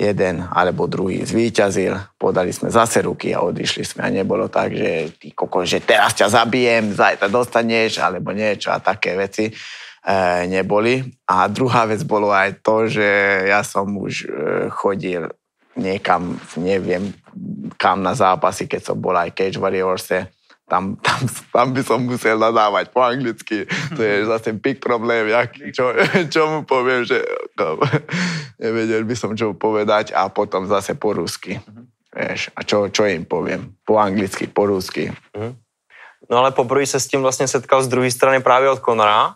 jeden 0.00 0.48
alebo 0.48 0.88
druhý 0.88 1.20
zvíťazil, 1.20 2.16
podali 2.16 2.48
sme 2.56 2.72
zase 2.72 3.04
ruky 3.04 3.36
a 3.36 3.44
odišli 3.44 3.84
sme. 3.84 4.00
A 4.08 4.08
nebolo 4.08 4.48
tak, 4.48 4.72
že 4.72 5.12
ty 5.20 5.36
koko, 5.36 5.68
že 5.68 5.84
teraz 5.84 6.16
ťa 6.16 6.32
zabijem, 6.32 6.96
zajtra 6.96 7.28
dostaneš, 7.28 8.00
alebo 8.00 8.32
niečo 8.32 8.72
a 8.72 8.80
také 8.80 9.12
veci 9.12 9.52
e, 9.52 9.52
neboli. 10.48 11.04
A 11.28 11.44
druhá 11.52 11.84
vec 11.84 12.00
bolo 12.08 12.32
aj 12.32 12.64
to, 12.64 12.88
že 12.88 13.08
ja 13.52 13.60
som 13.60 13.92
už 13.92 14.24
e, 14.24 14.26
chodil 14.72 15.28
niekam, 15.76 16.40
neviem 16.56 17.12
kam 17.78 18.02
na 18.02 18.12
zápasy, 18.12 18.66
keď 18.66 18.92
som 18.92 18.96
bol 18.98 19.14
aj 19.14 19.32
Cage 19.32 19.56
Warriorse, 19.56 20.28
tam, 20.70 20.94
tam, 21.02 21.20
tam 21.50 21.66
by 21.74 21.82
som 21.82 21.98
musel 22.06 22.38
nadávať 22.38 22.94
po 22.94 23.02
anglicky. 23.02 23.66
To 23.98 24.00
je 24.00 24.22
zase 24.30 24.54
big 24.54 24.78
problém, 24.78 25.26
jak, 25.26 25.58
čo, 25.74 25.90
čo 26.30 26.42
mu 26.46 26.58
poviem, 26.62 27.02
že 27.02 27.18
nevedel 28.62 29.02
by 29.02 29.14
som 29.18 29.34
čo 29.34 29.50
povedať 29.58 30.14
a 30.14 30.30
potom 30.30 30.70
zase 30.70 30.94
po 30.94 31.18
rusky. 31.18 31.58
Vieš, 32.14 32.54
a 32.54 32.62
čo, 32.62 32.86
čo 32.90 33.06
im 33.10 33.26
poviem? 33.26 33.74
Po 33.82 33.98
anglicky, 33.98 34.46
po 34.46 34.70
rusky. 34.70 35.10
No 36.30 36.38
ale 36.38 36.54
poprvé 36.54 36.86
se 36.86 37.00
s 37.00 37.06
tím 37.06 37.22
vlastně 37.22 37.48
setkal 37.48 37.82
z 37.82 37.88
druhé 37.88 38.10
strany 38.10 38.40
právě 38.40 38.70
od 38.70 38.78
Konora 38.78 39.34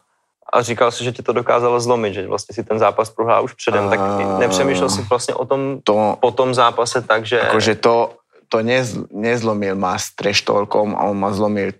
a 0.52 0.62
říkal 0.62 0.90
si, 0.90 1.04
že 1.04 1.12
ti 1.12 1.22
to 1.22 1.32
dokázalo 1.32 1.80
zlomit, 1.80 2.14
že 2.14 2.26
vlastně 2.26 2.54
si 2.54 2.62
ten 2.64 2.78
zápas 2.78 3.10
prohrál 3.10 3.44
už 3.44 3.52
předem, 3.52 3.90
tak 3.90 4.00
nepřemýšlel 4.38 4.90
si 4.90 5.02
vlastně 5.02 5.34
o 5.34 5.46
tom 5.46 5.80
to, 5.84 6.16
po 6.20 6.30
tom 6.30 6.54
zápase 6.54 7.02
tak, 7.02 7.26
že... 7.26 7.40
Akože 7.40 7.74
to, 7.74 8.14
to 8.48 8.62
nez, 8.62 8.96
nezlomil 9.10 9.74
ma 9.76 9.98
s 9.98 10.14
treštolkom 10.14 10.94
on 10.94 11.16
ma 11.16 11.30
zlomil 11.32 11.72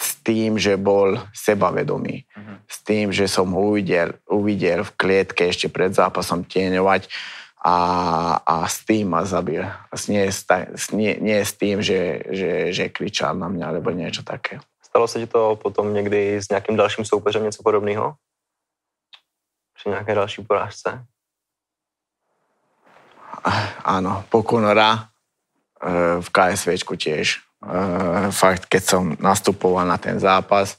s 0.00 0.16
tým, 0.24 0.56
že 0.56 0.80
bol 0.80 1.20
sebavedomý. 1.36 2.24
Uh-huh. 2.24 2.56
S 2.64 2.80
tým, 2.80 3.12
že 3.12 3.28
som 3.28 3.52
ho 3.52 3.76
uvidel, 3.76 4.16
uvidel 4.24 4.80
v 4.80 4.96
klietke 4.96 5.44
ešte 5.52 5.68
pred 5.68 5.92
zápasom 5.92 6.48
tieňovať 6.48 7.12
a, 7.60 7.76
a 8.40 8.64
s 8.64 8.80
tým 8.88 9.12
ma 9.12 9.28
zabil. 9.28 9.60
Nie, 10.08 10.32
nie, 10.96 11.12
nie 11.20 11.38
s 11.44 11.52
tým, 11.52 11.84
že, 11.84 12.24
že, 12.32 12.72
že 12.72 12.88
kričal 12.88 13.36
na 13.36 13.52
mňa 13.52 13.76
alebo 13.76 13.92
niečo 13.92 14.24
také. 14.24 14.64
Stalo 14.80 15.08
se 15.08 15.20
ti 15.20 15.26
to 15.26 15.56
potom 15.56 15.94
někdy 15.94 16.42
s 16.42 16.48
nějakým 16.48 16.76
dalším 16.76 17.04
soupeřem 17.04 17.44
něco 17.44 17.62
podobného? 17.62 18.14
Při 19.76 19.88
nějaké 19.88 20.14
další 20.14 20.42
porážce? 20.42 21.04
Áno, 23.84 24.24
po 24.28 24.42
v 26.20 26.28
KSVčku 26.28 26.94
tiež. 26.96 27.40
Fakt, 28.32 28.68
keď 28.68 28.82
som 28.84 29.02
nastupoval 29.16 29.88
na 29.88 29.96
ten 29.96 30.20
zápas, 30.20 30.76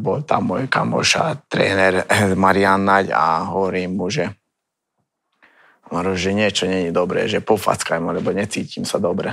bol 0.00 0.24
tam 0.24 0.52
môj 0.52 0.64
kamoš 0.68 1.20
a 1.20 1.36
tréner 1.36 2.04
Marian 2.36 2.80
Naď 2.84 3.12
a 3.12 3.44
hovorím 3.44 3.96
mu, 3.96 4.08
že 4.08 4.32
že 6.16 6.34
niečo 6.34 6.66
není 6.66 6.90
dobré, 6.90 7.30
že 7.30 7.38
pofackaj 7.38 8.02
ma, 8.02 8.10
lebo 8.10 8.34
necítim 8.34 8.82
sa 8.82 8.98
dobre. 8.98 9.30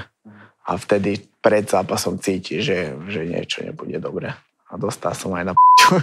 A 0.69 0.77
vtedy 0.77 1.17
pred 1.41 1.65
zápasom 1.65 2.21
cíti, 2.21 2.61
že, 2.61 2.93
že 3.09 3.25
niečo 3.25 3.65
nebude 3.65 3.97
dobre. 3.97 4.31
A 4.69 4.77
dostal 4.77 5.17
som 5.17 5.33
aj 5.33 5.49
na 5.49 5.53
p***u. 5.57 5.97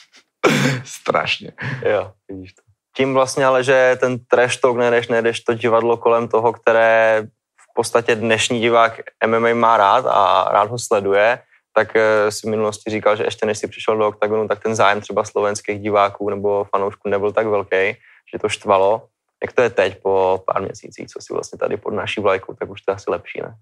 Strašne. 1.02 1.52
Jo, 1.82 2.14
vidíš 2.30 2.54
to. 2.54 2.69
Tím 2.96 3.14
vlastně 3.14 3.46
ale, 3.46 3.64
že 3.64 3.96
ten 4.00 4.18
trash 4.18 4.56
talk 4.56 4.76
nejdeš, 4.76 5.08
nejdeš 5.08 5.40
to 5.40 5.54
divadlo 5.54 5.96
kolem 5.96 6.28
toho, 6.28 6.52
které 6.52 7.22
v 7.70 7.74
podstatě 7.74 8.14
dnešní 8.14 8.60
divák 8.60 9.00
MMA 9.26 9.54
má 9.54 9.76
rád 9.76 10.06
a 10.06 10.48
rád 10.52 10.70
ho 10.70 10.78
sleduje, 10.78 11.38
tak 11.74 11.96
eh, 11.96 12.30
si 12.30 12.46
v 12.46 12.50
minulosti 12.50 12.90
říkal, 12.90 13.16
že 13.16 13.24
ještě 13.24 13.46
než 13.46 13.58
si 13.58 13.68
přišel 13.68 13.96
do 13.96 14.08
OKTAGONu, 14.08 14.48
tak 14.48 14.62
ten 14.62 14.74
zájem 14.74 15.00
třeba 15.00 15.24
slovenských 15.24 15.80
diváků 15.80 16.30
nebo 16.30 16.64
fanoušků 16.64 17.08
nebyl 17.08 17.32
tak 17.32 17.46
velký, 17.46 17.96
že 18.32 18.38
to 18.40 18.48
štvalo. 18.48 19.06
Jak 19.42 19.52
to 19.52 19.62
je 19.62 19.70
teď 19.70 20.02
po 20.02 20.42
pár 20.46 20.62
měsících, 20.62 21.08
co 21.08 21.18
si 21.22 21.32
vlastně 21.32 21.58
tady 21.58 21.76
pod 21.76 21.94
naší 21.94 22.20
vlajkou, 22.20 22.54
tak 22.54 22.70
už 22.70 22.82
to 22.82 22.92
je 22.92 22.94
asi 22.94 23.10
lepší, 23.10 23.40
ne? 23.40 23.54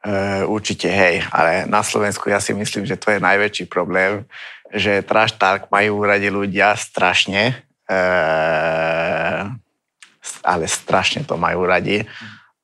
Uh, 0.00 0.56
určite 0.56 0.88
hej, 0.88 1.28
ale 1.28 1.68
na 1.68 1.84
Slovensku 1.84 2.32
ja 2.32 2.40
si 2.40 2.56
myslím, 2.56 2.88
že 2.88 2.96
to 2.96 3.12
je 3.12 3.20
najväčší 3.20 3.68
problém, 3.68 4.24
že 4.72 5.04
trash 5.04 5.36
talk 5.36 5.68
majú 5.68 6.00
radi 6.00 6.32
ľudia 6.32 6.72
strašne 6.72 7.68
ale 10.44 10.64
strašne 10.66 11.26
to 11.26 11.34
majú 11.34 11.66
radi, 11.66 12.02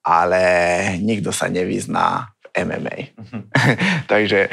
ale 0.06 0.42
nikto 1.02 1.35
sa 1.35 1.50
nevyzná 1.50 2.30
v 2.30 2.62
MMA. 2.62 2.99
Mm-hmm. 3.18 3.42
Takže 4.12 4.47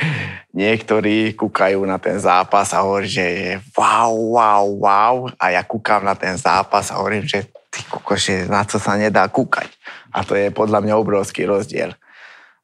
niektorí 0.58 1.38
kúkajú 1.38 1.86
na 1.86 2.02
ten 2.02 2.18
zápas 2.18 2.74
a 2.74 2.82
hovorí, 2.82 3.08
že 3.08 3.26
wow, 3.78 4.14
wow, 4.34 4.66
wow 4.82 5.16
a 5.38 5.54
ja 5.54 5.62
kúkam 5.62 6.02
na 6.02 6.18
ten 6.18 6.34
zápas 6.38 6.90
a 6.90 6.98
hovorím, 6.98 7.30
že 7.30 7.46
ty 7.70 7.86
kokoše, 7.86 8.50
na 8.50 8.66
co 8.66 8.78
sa 8.78 8.98
nedá 8.98 9.26
kúkať. 9.30 9.70
A 10.14 10.22
to 10.22 10.38
je 10.38 10.54
podľa 10.54 10.82
mňa 10.82 10.94
obrovský 10.98 11.46
rozdiel. 11.50 11.94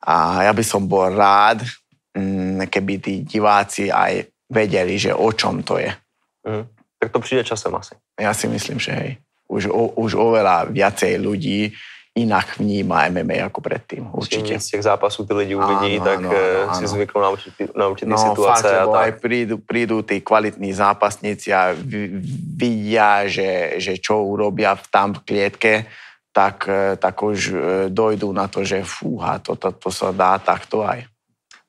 A 0.06 0.46
ja 0.46 0.54
by 0.54 0.64
som 0.66 0.86
bol 0.86 1.10
rád, 1.10 1.66
mm, 2.14 2.70
keby 2.70 2.94
tí 3.02 3.14
diváci 3.26 3.90
aj 3.90 4.30
vedeli, 4.50 4.98
že 4.98 5.14
o 5.14 5.30
čom 5.34 5.62
to 5.62 5.82
je. 5.82 5.92
Mm 6.46 6.79
tak 7.00 7.12
to 7.12 7.20
přijde 7.20 7.44
časem 7.44 7.76
asi. 7.76 7.96
Ja 8.20 8.34
si 8.34 8.48
myslím, 8.48 8.80
že 8.80 8.92
hej. 8.92 9.12
Už, 9.50 9.72
o, 9.72 9.98
už 9.98 10.14
oveľa 10.14 10.70
viacej 10.70 11.18
ľudí 11.18 11.74
inak 12.20 12.60
vníma 12.60 13.08
MMA 13.10 13.48
ako 13.48 13.60
predtým, 13.64 14.04
určite. 14.12 14.60
Z 14.60 14.68
těch 14.68 14.84
zápasů 14.84 15.26
ty 15.26 15.34
lidi 15.34 15.56
uvidí, 15.56 15.98
áno, 15.98 16.06
tak 16.06 16.20
áno, 16.20 16.30
eh, 16.34 16.68
áno. 16.68 16.76
si 16.76 16.86
zvyknú 16.88 17.18
na, 17.22 17.30
určitý, 17.30 17.62
na 17.76 17.86
určitý 17.88 18.12
no, 18.12 18.18
situace. 18.18 18.68
Fakt, 18.68 18.82
lebo 18.84 18.98
aj 19.00 19.12
prídu, 19.24 19.56
prídu 19.64 19.98
tí 20.04 20.20
kvalitní 20.20 20.74
zápasníci 20.74 21.54
a 21.54 21.72
vidia, 22.58 23.30
že, 23.30 23.80
že 23.80 23.98
čo 24.02 24.26
urobia 24.26 24.76
v 24.76 24.86
tam 24.92 25.10
klietke, 25.16 25.88
tak, 26.36 26.68
eh, 26.68 26.98
tak 27.00 27.16
už 27.24 27.40
eh, 27.50 27.58
dojdú 27.88 28.30
na 28.36 28.52
to, 28.52 28.68
že 28.68 28.84
fúha, 28.84 29.40
to, 29.40 29.56
to, 29.56 29.72
to 29.72 29.90
sa 29.90 30.12
dá 30.12 30.36
takto 30.42 30.84
aj. 30.84 31.08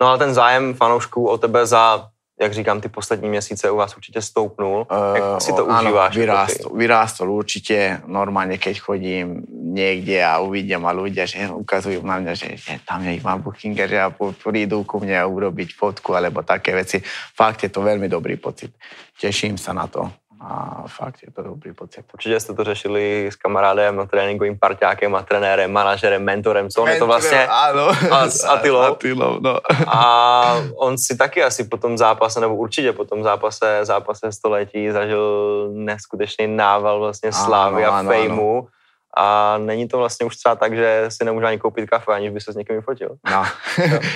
No 0.00 0.08
ale 0.08 0.18
ten 0.18 0.34
zájem 0.34 0.74
fanoušků 0.74 1.28
o 1.28 1.38
tebe 1.38 1.66
za 1.66 2.08
jak 2.40 2.52
říkám, 2.52 2.80
ty 2.80 2.88
poslední 2.88 3.28
měsíce 3.28 3.70
u 3.70 3.76
vás 3.76 3.96
určitě 3.96 4.22
stoupnul. 4.22 4.86
Jak 5.14 5.42
si 5.42 5.52
to 5.52 5.64
uh, 5.64 5.76
užíváš? 5.76 6.16
Áno, 6.16 6.20
vyrástol, 6.20 6.70
vyrástol 6.72 7.28
určite. 7.28 8.00
Normálne, 8.08 8.56
keď 8.56 8.80
chodím 8.80 9.44
niekde 9.50 10.24
a 10.24 10.40
uvidím 10.40 10.88
a 10.88 10.96
ľudia, 10.96 11.28
že 11.28 11.52
ukazujú 11.52 12.00
na 12.00 12.16
mňa, 12.16 12.32
že, 12.32 12.56
že 12.56 12.80
tam 12.88 13.04
je 13.04 13.20
Ivan 13.20 13.44
Buchinger, 13.44 13.84
že 13.84 14.00
prídu 14.40 14.88
ku 14.88 15.04
mne 15.04 15.20
urobiť 15.28 15.76
fotku 15.76 16.16
alebo 16.16 16.40
také 16.40 16.72
veci. 16.72 17.04
Fakt 17.36 17.60
je 17.60 17.70
to 17.70 17.84
veľmi 17.84 18.08
dobrý 18.08 18.40
pocit. 18.40 18.72
Teším 19.20 19.60
sa 19.60 19.76
na 19.76 19.84
to 19.84 20.08
a 20.40 20.84
fakt 20.86 21.22
je 21.22 21.32
to 21.32 21.42
dobrý 21.42 21.72
pocit. 21.72 22.04
Určitě 22.12 22.40
jste 22.40 22.54
to 22.54 22.64
řešili 22.64 23.26
s 23.32 23.36
kamarádem, 23.36 24.08
tréninkovým 24.10 24.58
parťákem 24.58 25.14
a 25.14 25.22
trenérem, 25.22 25.72
manažerem, 25.72 26.24
mentorem, 26.24 26.68
co 26.68 26.82
on 26.82 26.88
je 26.88 26.98
to 26.98 27.06
vlastně? 27.06 27.48
Áno, 27.48 27.88
a 28.10 28.28
s 28.28 28.44
Atilou. 28.48 28.80
Atilou 28.80 29.40
no. 29.40 29.60
A 29.86 30.62
on 30.76 30.98
si 30.98 31.16
taky 31.16 31.42
asi 31.42 31.64
po 31.64 31.76
tom 31.76 31.98
zápase, 31.98 32.40
nebo 32.40 32.56
určitě 32.56 32.92
po 32.92 33.04
tom 33.04 33.22
zápase, 33.22 33.80
zápase 33.82 34.32
století 34.32 34.90
zažil 34.90 35.68
neskutečný 35.72 36.46
nával 36.46 36.98
vlastně 36.98 37.32
slávy 37.32 37.84
a 37.84 38.02
fejmu. 38.02 38.68
A 39.16 39.58
není 39.58 39.88
to 39.88 39.98
vlastně 39.98 40.26
už 40.26 40.36
třeba 40.36 40.56
tak, 40.56 40.76
že 40.76 41.06
si 41.08 41.24
nemůže 41.24 41.46
ani 41.46 41.58
koupit 41.58 41.90
kafe, 41.90 42.12
aniž 42.12 42.30
by 42.30 42.40
se 42.40 42.52
s 42.52 42.56
někým 42.56 42.76
vyfotil. 42.76 43.16
No, 43.30 43.44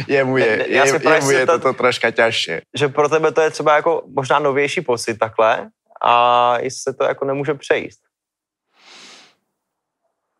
jemu 0.08 0.36
je, 0.38 0.46
je, 0.46 0.68
je, 0.68 1.00
jemu 1.14 1.30
je 1.30 1.46
to, 1.46 1.58
to 1.58 1.72
troška 1.72 2.10
ťažšie. 2.10 2.62
Že 2.74 2.88
pro 2.88 3.08
tebe 3.08 3.32
to 3.32 3.40
je 3.40 3.50
třeba 3.50 3.76
jako 3.76 4.02
možná 4.06 4.38
novější 4.38 4.80
pocit 4.80 5.18
takhle, 5.18 5.68
a 6.04 6.56
jestli 6.60 6.78
se 6.78 6.92
to 6.92 7.04
jako 7.04 7.24
nemůže 7.24 7.54
přejít. 7.54 7.96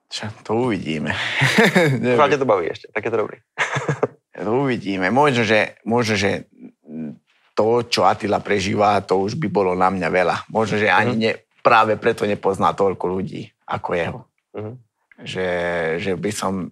Čo, 0.08 0.26
to 0.42 0.54
uvidíme. 0.54 1.16
Pořád 2.14 2.28
tě 2.28 2.38
to 2.38 2.44
baví 2.44 2.66
ještě, 2.66 2.88
tak 2.94 3.04
je 3.04 3.10
to 3.10 3.16
dobrý. 3.16 3.38
to 4.44 4.52
uvidíme. 4.52 5.10
Možno 5.10 5.44
že, 5.44 5.74
možno, 5.84 6.16
že 6.16 6.44
to, 7.54 7.82
čo 7.82 8.04
Atila 8.04 8.38
prežíva, 8.38 9.00
to 9.00 9.18
už 9.18 9.34
by 9.34 9.48
bolo 9.48 9.74
na 9.74 9.90
mňa 9.90 10.08
veľa. 10.10 10.36
Možno, 10.50 10.78
že 10.78 10.90
ani 10.90 11.10
mm-hmm. 11.10 11.24
ne, 11.24 11.32
práve 11.62 11.96
preto 11.96 12.26
nepozná 12.26 12.74
toľko 12.74 13.04
ľudí 13.08 13.50
ako 13.66 13.90
jeho. 13.94 14.20
Mm-hmm. 14.54 14.74
Že, 15.24 15.48
že 15.98 16.12
by 16.18 16.30
som 16.30 16.70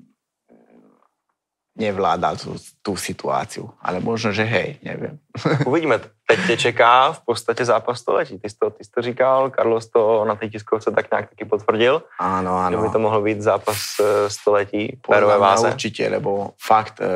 nevládal 1.73 2.37
tú, 2.37 2.53
tú 2.85 2.93
situáciu. 3.01 3.73
Ale 3.81 3.97
možno, 4.05 4.29
že 4.29 4.45
hej, 4.45 4.77
neviem. 4.85 5.17
Uvidíme. 5.69 6.01
Teď 6.29 6.39
tě 6.47 6.57
čeká 6.57 7.13
v 7.13 7.21
podstatě 7.25 7.65
zápas 7.65 8.01
století. 8.01 8.39
Ty 8.39 8.51
jsi 8.51 8.57
to, 8.59 8.71
ty 8.71 8.85
jsi 8.85 8.91
to 8.91 9.03
říkal, 9.03 9.51
Carlos 9.51 9.87
to 9.87 10.25
na 10.25 10.35
té 10.35 10.49
tiskovce 10.49 10.91
tak 10.91 11.11
nějak 11.11 11.29
taky 11.29 11.45
potvrdil. 11.45 12.03
Áno, 12.21 12.57
áno. 12.57 12.77
Že 12.77 12.83
by 12.83 12.89
to 12.93 12.99
mohlo 12.99 13.21
být 13.23 13.41
zápas 13.41 13.81
eh, 14.01 14.31
století 14.31 15.01
pérové 15.01 15.37
mňa 15.37 15.45
váze. 15.45 15.69
určite, 15.69 16.09
lebo 16.09 16.53
fakt 16.61 17.01
e, 17.01 17.09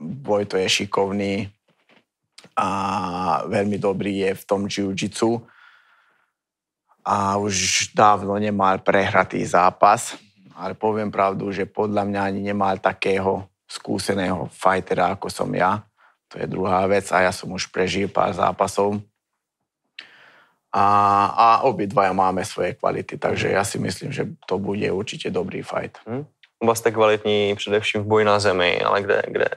Vojto 0.00 0.56
je 0.56 0.68
šikovný 0.68 1.48
a 2.56 2.68
veľmi 3.46 3.78
dobrý 3.78 4.18
je 4.18 4.32
v 4.34 4.44
tom 4.44 4.68
jiu-jitsu 4.68 5.40
a 7.04 7.40
už 7.40 7.88
dávno 7.96 8.36
nemal 8.36 8.84
prehratý 8.84 9.40
zápas, 9.46 10.16
ale 10.52 10.74
poviem 10.74 11.08
pravdu, 11.08 11.48
že 11.54 11.64
podľa 11.64 12.04
mňa 12.04 12.20
ani 12.20 12.40
nemal 12.52 12.76
takého 12.82 13.48
skúseného 13.68 14.48
fightera, 14.50 15.12
ako 15.12 15.28
som 15.28 15.52
ja. 15.52 15.84
To 16.32 16.40
je 16.40 16.46
druhá 16.48 16.88
vec 16.88 17.08
a 17.12 17.24
ja 17.24 17.32
som 17.32 17.52
už 17.52 17.68
prežil 17.68 18.08
pár 18.08 18.32
zápasov. 18.32 19.00
A, 20.68 20.84
a 21.32 21.46
obidvaja 21.64 22.12
máme 22.12 22.44
svoje 22.44 22.76
kvality, 22.76 23.16
takže 23.16 23.48
ja 23.48 23.64
si 23.64 23.80
myslím, 23.80 24.12
že 24.12 24.28
to 24.44 24.60
bude 24.60 24.84
určite 24.92 25.32
dobrý 25.32 25.64
fight. 25.64 25.96
Oba 26.60 26.74
jste 26.74 26.90
kvalitní 26.90 27.54
především 27.56 28.02
v 28.02 28.06
boji 28.06 28.24
na 28.24 28.38
zemi, 28.38 28.80
ale 28.80 29.02
kde, 29.02 29.22
kde, 29.26 29.48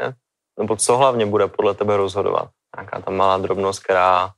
nebo 0.59 0.75
co 0.75 0.97
hlavně 0.97 1.25
bude 1.25 1.47
podle 1.47 1.73
tebe 1.73 1.97
rozhodovat? 1.97 2.49
Nějaká 2.75 3.01
ta 3.01 3.11
malá 3.11 3.37
drobnost, 3.37 3.83
která 3.83 4.31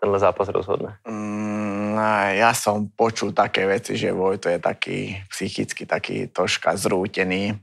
tenhle 0.00 0.18
zápas 0.18 0.48
rozhodne. 0.48 0.98
Mm, 1.08 1.96
ja 2.34 2.50
som 2.52 2.90
počul 2.90 3.32
také 3.32 3.64
veci, 3.64 3.96
že 3.96 4.12
Vojto 4.12 4.50
je 4.50 4.58
taký 4.58 5.22
psychicky 5.30 5.86
taký 5.86 6.26
troška 6.26 6.76
zrútený. 6.76 7.56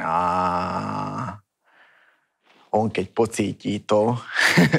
A 0.00 1.38
on 2.74 2.90
keď 2.90 3.06
pocíti 3.14 3.86
to, 3.86 4.18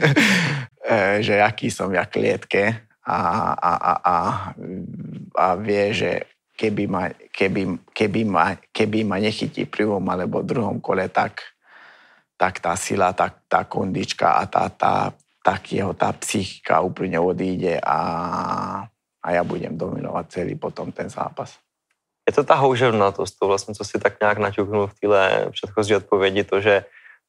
eh, 0.91 1.23
že 1.23 1.39
aký 1.39 1.71
som 1.71 1.87
ja 1.95 2.03
klietke 2.03 2.83
a, 3.07 3.17
a, 3.55 3.71
a, 3.71 3.93
a, 4.03 4.17
a 5.35 5.45
vie, 5.55 5.95
že 5.95 6.11
keby 6.55 6.83
ma, 6.87 7.11
keby, 7.31 7.91
keby, 7.91 8.21
ma, 8.27 8.55
keby 8.71 9.03
ma 9.03 9.19
nechytí 9.19 9.67
prvom 9.67 10.03
alebo 10.07 10.43
druhom 10.43 10.79
kole, 10.79 11.07
tak, 11.11 11.43
tak 12.35 12.59
tá 12.59 12.75
sila, 12.75 13.11
tak 13.15 13.47
tá 13.47 13.67
kondička 13.67 14.39
a 14.39 14.43
tá, 14.47 14.67
tá, 14.71 15.15
tak 15.43 15.71
jeho 15.71 15.93
tá 15.93 16.11
psychika 16.15 16.81
úplne 16.81 17.19
odíde 17.19 17.79
a, 17.83 17.99
a 19.19 19.27
ja 19.31 19.43
budem 19.43 19.75
dominovať 19.75 20.25
celý 20.41 20.55
potom 20.55 20.89
ten 20.91 21.11
zápas. 21.11 21.59
Je 22.27 22.33
to 22.33 22.43
ta 22.43 22.55
houževnatost, 22.55 23.39
to 23.39 23.47
vlastně, 23.47 23.75
co 23.75 23.83
si 23.83 23.99
tak 23.99 24.19
nějak 24.21 24.37
naťuknul 24.37 24.87
v 24.87 24.99
téhle 24.99 25.47
předchozí 25.51 25.95
odpovědi, 25.95 26.43
to, 26.43 26.61
že 26.61 26.85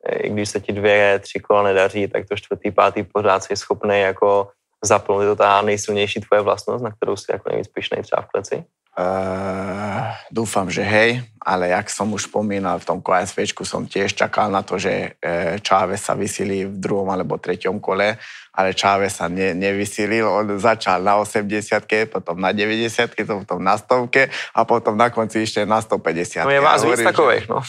eh, 0.09 0.17
i 0.17 0.31
když 0.31 0.49
se 0.49 0.61
ti 0.61 0.73
dvě, 0.73 1.19
tři 1.19 1.41
kola 1.41 1.62
nedaří, 1.62 2.09
tak 2.09 2.29
to 2.29 2.37
čtvrtý, 2.37 2.71
pátý 2.71 3.03
pořád 3.03 3.45
si 3.45 3.57
schopný 3.57 4.00
jako 4.00 4.50
zapnout. 4.85 5.23
To 5.23 5.37
ta 5.37 5.62
nejsilnější 5.62 6.21
tvoje 6.21 6.43
vlastnost, 6.43 6.85
na 6.85 6.91
kterou 6.91 7.17
si 7.17 7.33
jako 7.33 7.49
nejvíc 7.49 7.69
pišnej 7.69 8.03
třeba 8.03 8.23
v 8.23 8.26
kleci? 8.26 8.65
Uh, 8.97 10.09
dúfam, 10.33 10.73
že 10.73 10.81
hej, 10.81 11.21
ale 11.45 11.69
jak 11.69 11.93
som 11.93 12.09
už 12.17 12.33
spomínal, 12.33 12.81
v 12.81 12.88
tom 12.88 13.05
KSVčku 13.05 13.61
som 13.69 13.85
tiež 13.85 14.17
čakal 14.17 14.49
na 14.49 14.65
to, 14.65 14.81
že 14.81 15.21
uh, 15.21 15.61
Chávez 15.61 16.00
sa 16.00 16.17
vysilí 16.17 16.65
v 16.65 16.81
druhom 16.81 17.05
alebo 17.12 17.37
treťom 17.37 17.76
kole, 17.76 18.17
ale 18.57 18.69
Chávez 18.73 19.21
sa 19.21 19.29
ne, 19.29 19.53
nevysilil, 19.53 20.25
on 20.25 20.57
začal 20.57 21.05
na 21.05 21.21
80 21.21 22.09
potom 22.09 22.41
na 22.41 22.57
90 22.57 23.12
potom 23.21 23.61
na 23.61 23.76
100 23.76 24.57
a 24.57 24.65
potom 24.65 24.97
na 24.97 25.12
konci 25.12 25.45
ešte 25.45 25.69
na 25.69 25.85
150 25.85 26.49
No 26.49 26.57
je 26.57 26.65
vás 26.65 26.81
víc 26.81 27.05
takových, 27.05 27.53
no. 27.53 27.61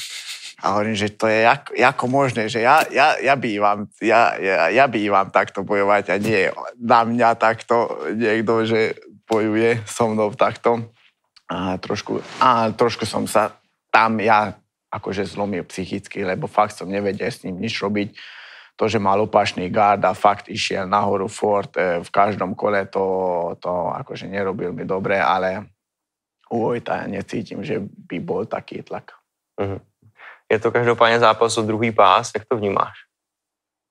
A 0.63 0.79
hovorím, 0.79 0.96
že 0.96 1.12
to 1.12 1.27
je 1.27 1.43
jak, 1.43 1.75
ako 1.75 2.05
možné, 2.07 2.48
že 2.48 2.63
ja, 2.63 2.88
ja, 2.88 3.19
ja, 3.19 3.36
bývam, 3.36 3.91
ja, 4.00 4.39
ja, 4.39 4.72
ja 4.72 4.88
bývam 4.88 5.27
takto 5.27 5.67
bojovať 5.67 6.07
a 6.07 6.15
nie 6.24 6.55
na 6.79 7.03
mňa 7.03 7.36
takto 7.36 8.07
niekto, 8.15 8.63
že 8.63 8.96
bojuje 9.27 9.84
so 9.84 10.07
mnou 10.07 10.31
takto. 10.31 10.88
A 11.47 11.77
trošku, 11.79 12.19
a 12.43 12.71
trošku 12.75 13.07
som 13.07 13.23
sa 13.27 13.55
tam 13.87 14.19
ja 14.19 14.53
akože 14.91 15.23
zlomil 15.27 15.63
psychicky, 15.63 16.23
lebo 16.23 16.47
fakt 16.47 16.75
som 16.75 16.91
nevedel 16.91 17.31
s 17.31 17.43
ním 17.43 17.59
nič 17.59 17.79
robiť. 17.79 18.15
To, 18.77 18.85
že 18.85 19.01
mal 19.01 19.17
opačný 19.17 19.73
gard 19.73 20.05
a 20.05 20.13
fakt 20.13 20.53
išiel 20.53 20.86
nahoru 20.86 21.25
fort 21.25 21.73
e, 21.81 21.97
v 22.03 22.10
každom 22.13 22.53
kole, 22.53 22.86
to, 22.86 23.57
to 23.57 23.71
akože 23.89 24.29
nerobil 24.29 24.69
mi 24.69 24.86
dobre, 24.86 25.17
ale 25.17 25.65
u 26.53 26.62
Vojta 26.62 27.10
necítim, 27.10 27.65
že 27.65 27.81
by 27.81 28.17
bol 28.21 28.45
taký 28.45 28.86
tlak. 28.86 29.12
Mhm. 29.60 29.81
Je 30.51 30.60
to 30.60 30.71
každopádně 30.71 31.19
zápas 31.19 31.57
o 31.57 31.62
druhý 31.62 31.91
pás, 31.91 32.31
jak 32.36 32.45
to 32.45 32.57
vnímáš? 32.57 32.95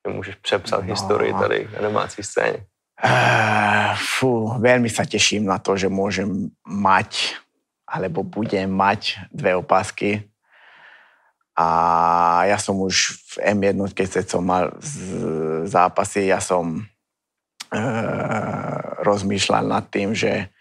Že 0.07 0.15
můžeš 0.15 0.35
přepsat 0.35 0.81
No. 0.85 0.91
historii 0.91 1.35
tady 1.35 1.69
na 1.75 1.81
domácí 1.81 2.23
scéně. 2.23 2.67
Uh, 2.97 3.93
fú, 3.93 4.57
veľmi 4.57 4.89
sa 4.89 5.05
teším 5.05 5.45
na 5.45 5.61
to, 5.61 5.77
že 5.77 5.93
môžem 5.93 6.49
mať, 6.65 7.37
alebo 7.87 8.27
budem 8.27 8.67
mať 8.67 9.31
dve 9.31 9.55
opasky. 9.55 10.27
A 11.57 12.45
ja 12.45 12.59
som 12.61 12.77
už 12.83 13.17
v 13.39 13.57
M1, 13.57 13.81
keď 13.97 14.29
som 14.29 14.45
mal 14.45 14.77
zápasy, 15.65 16.29
ja 16.29 16.43
som 16.43 16.85
uh, 17.73 18.79
rozmýšľal 19.01 19.65
nad 19.65 19.89
tým, 19.89 20.13
že 20.13 20.53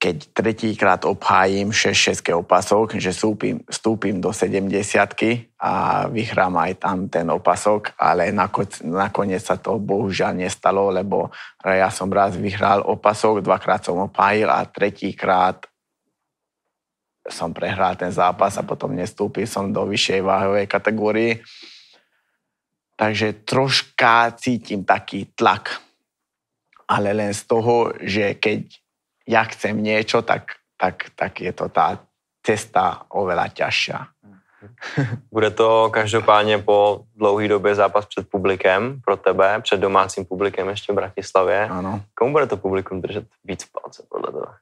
keď 0.00 0.16
tretíkrát 0.32 1.04
obhájim 1.04 1.68
6-6 1.76 2.32
opasok, 2.32 2.96
že 2.96 3.12
vstúpim, 3.12 3.60
vstúpim 3.68 4.16
do 4.16 4.32
70 4.32 4.72
a 5.60 5.72
vyhrám 6.08 6.56
aj 6.56 6.72
tam 6.80 7.04
ten 7.12 7.28
opasok, 7.28 7.92
ale 8.00 8.32
nakoniec 8.32 9.44
sa 9.44 9.60
to 9.60 9.76
bohužiaľ 9.76 10.40
nestalo, 10.40 10.88
lebo 10.88 11.28
ja 11.60 11.92
som 11.92 12.08
raz 12.08 12.32
vyhral 12.40 12.80
opasok, 12.80 13.44
dvakrát 13.44 13.84
som 13.84 14.00
obhájil 14.00 14.48
a 14.48 14.64
tretíkrát 14.64 15.69
som 17.32 17.54
prehral 17.54 17.96
ten 17.96 18.12
zápas 18.12 18.58
a 18.58 18.66
potom 18.66 18.94
nestúpil 18.94 19.46
som 19.46 19.72
do 19.72 19.86
vyššej 19.86 20.20
váhovej 20.20 20.66
kategórii. 20.66 21.32
Takže 22.94 23.46
troška 23.48 24.36
cítim 24.36 24.84
taký 24.84 25.32
tlak. 25.32 25.80
Ale 26.90 27.16
len 27.16 27.32
z 27.32 27.42
toho, 27.46 27.94
že 28.02 28.36
keď 28.36 28.60
ja 29.24 29.46
chcem 29.46 29.78
niečo, 29.78 30.26
tak, 30.26 30.58
tak, 30.76 31.14
tak 31.14 31.40
je 31.40 31.52
to 31.54 31.70
tá 31.70 31.96
cesta 32.42 33.06
oveľa 33.14 33.48
ťažšia. 33.54 33.98
Bude 35.32 35.50
to 35.50 35.90
každopádně 35.90 36.58
po 36.58 37.04
dlouhé 37.16 37.48
době 37.48 37.74
zápas 37.74 38.06
před 38.06 38.28
publikem 38.28 39.00
pro 39.04 39.16
tebe, 39.16 39.60
před 39.60 39.80
domácím 39.80 40.24
publikem 40.24 40.68
ještě 40.68 40.92
v 40.92 40.96
Bratislavě. 40.96 41.68
Áno. 41.68 42.00
Komu 42.14 42.32
bude 42.32 42.46
to 42.46 42.56
publikum 42.56 43.00
držet 43.00 43.24
víc 43.44 43.64
palce 43.64 44.02
podle 44.08 44.32
tebe? 44.32 44.52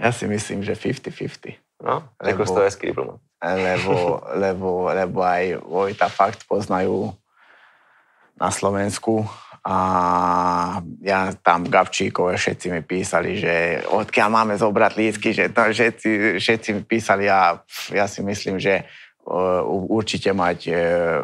Ja 0.00 0.10
si 0.12 0.26
myslím, 0.26 0.64
že 0.64 0.74
50-50. 0.74 1.58
No, 1.82 2.08
Lebo- 2.22 2.46
to 2.46 2.62
hezký 2.62 2.90
diplomat. 2.90 3.18
Lebo, 3.42 4.22
lebo, 4.38 4.68
lebo 4.94 5.18
aj 5.18 5.58
Vojta 5.66 6.06
fakt 6.06 6.46
poznajú 6.46 7.10
na 8.38 8.54
Slovensku 8.54 9.26
a 9.62 9.76
ja 11.02 11.30
tam 11.42 11.66
Gavčíkové 11.66 12.34
všetci 12.34 12.66
mi 12.70 12.82
písali, 12.82 13.38
že 13.38 13.82
odkiaľ 13.86 14.28
máme 14.30 14.54
zobrať 14.58 14.92
lístky, 14.98 15.34
že 15.34 15.50
to 15.54 15.70
všetci, 15.70 16.38
všetci 16.38 16.68
mi 16.74 16.82
písali 16.82 17.30
a 17.30 17.58
ja 17.94 18.06
si 18.10 18.22
myslím, 18.26 18.58
že 18.58 18.82
uh, 19.26 19.62
určite 19.90 20.34
mať, 20.34 20.58
uh, 20.70 20.76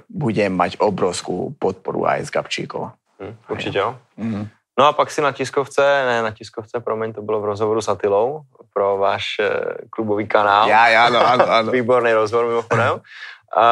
budem 0.07 0.55
mať 0.55 0.79
obrovskú 0.79 1.55
podporu 1.59 2.07
aj 2.07 2.27
z 2.27 2.31
Gabčíkov. 2.31 2.95
Hm, 3.19 3.35
určitě 3.49 3.79
jo. 3.79 3.99
Mm. 4.17 4.47
No 4.79 4.87
a 4.87 4.93
pak 4.93 5.11
si 5.11 5.21
na 5.21 5.33
tiskovce, 5.33 5.83
ne 5.83 6.23
na 6.23 6.31
tiskovce, 6.31 6.81
promiň, 6.81 7.13
to 7.13 7.23
bylo 7.23 7.41
v 7.41 7.45
rozhovoru 7.45 7.83
s 7.83 7.89
Atilou 7.89 8.47
pro 8.75 8.97
váš 8.97 9.43
eh, 9.43 9.51
klubový 9.91 10.27
kanál. 10.31 10.71
Ja, 10.71 10.87
ja, 10.87 11.11
áno, 11.11 11.19
áno, 11.19 11.45
áno. 11.51 11.69
Výborný 11.75 12.15
rozhovor 12.15 12.47
mimochodem. 12.47 13.03
A 13.51 13.65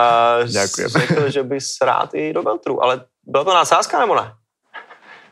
Ďakujem. 0.42 0.88
Řekl, 0.88 1.30
že 1.30 1.42
bys 1.42 1.78
rád 1.78 2.10
i 2.14 2.32
do 2.32 2.42
Beltru, 2.42 2.82
ale 2.82 3.06
byla 3.22 3.44
to 3.44 3.54
nadsázka 3.54 4.00
nebo 4.00 4.14
ne? 4.14 4.32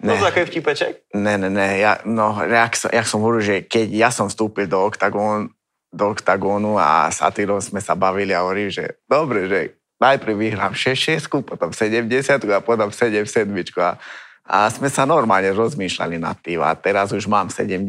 Ne. 0.05 0.19
To 0.19 0.25
takový 0.25 0.45
vtípeček? 0.47 1.01
Ne, 1.15 1.39
ne, 1.39 1.51
ne, 1.51 1.79
ja, 1.79 1.99
no, 2.05 2.37
jak, 2.45 2.77
jak 2.93 3.07
som 3.09 3.25
hovoril, 3.25 3.41
že 3.41 3.57
keď 3.65 3.89
ja 3.89 4.11
som 4.13 4.29
vstúpil 4.29 4.69
do 4.69 4.85
oktagónu, 4.85 5.49
do 5.89 6.05
oktagónu 6.13 6.77
a 6.77 7.09
s 7.09 7.25
Atilou 7.25 7.57
sme 7.59 7.81
sa 7.81 7.97
bavili 7.97 8.37
a 8.37 8.45
hovorili, 8.45 8.69
že 8.69 9.01
dobre, 9.09 9.49
že 9.49 9.81
najprv 9.97 10.35
vyhrám 10.37 10.77
6 10.77 11.33
potom 11.43 11.73
70 11.73 12.05
a 12.53 12.61
potom 12.61 12.93
7 12.93 13.25
7 13.25 13.49
a, 13.81 13.97
a 14.45 14.69
sme 14.69 14.93
sa 14.93 15.09
normálne 15.09 15.49
rozmýšľali 15.57 16.21
nad 16.21 16.37
tým 16.37 16.61
a 16.61 16.77
teraz 16.77 17.17
už 17.17 17.25
mám 17.25 17.49
70 17.49 17.81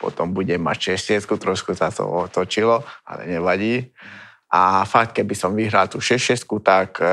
potom 0.00 0.32
budem 0.32 0.56
mať 0.64 0.96
6 0.96 1.28
trošku 1.28 1.76
sa 1.76 1.92
to 1.92 2.08
otočilo, 2.08 2.80
ale 3.04 3.28
nevadí. 3.28 3.92
A 4.48 4.88
fakt, 4.88 5.12
keby 5.12 5.36
som 5.36 5.52
vyhral 5.52 5.92
tú 5.92 6.00
6 6.00 6.48
tak 6.64 7.04
e, 7.04 7.12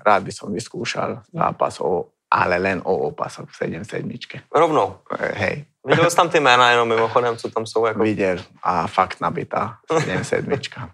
rád 0.00 0.24
by 0.24 0.32
som 0.32 0.48
vyskúšal 0.48 1.20
zápas 1.28 1.84
o 1.84 2.08
ale 2.34 2.58
len 2.58 2.82
o 2.82 3.14
opasok 3.14 3.46
v 3.46 3.56
7 3.78 3.84
sedmičke. 3.84 4.42
Rovnou. 4.50 4.98
Hej. 5.38 5.64
Viděl 5.86 6.10
jsi 6.10 6.16
tam 6.16 6.28
ty 6.28 6.40
jména 6.40 6.70
jenom 6.70 6.88
mimochodem, 6.88 7.36
co 7.36 7.50
tam 7.50 7.66
jsou? 7.66 7.86
Jako... 7.86 8.02
Viděl 8.02 8.38
a 8.62 8.86
fakt 8.86 9.20
nabitá 9.20 9.78
7 10.00 10.24
sedmička. 10.24 10.90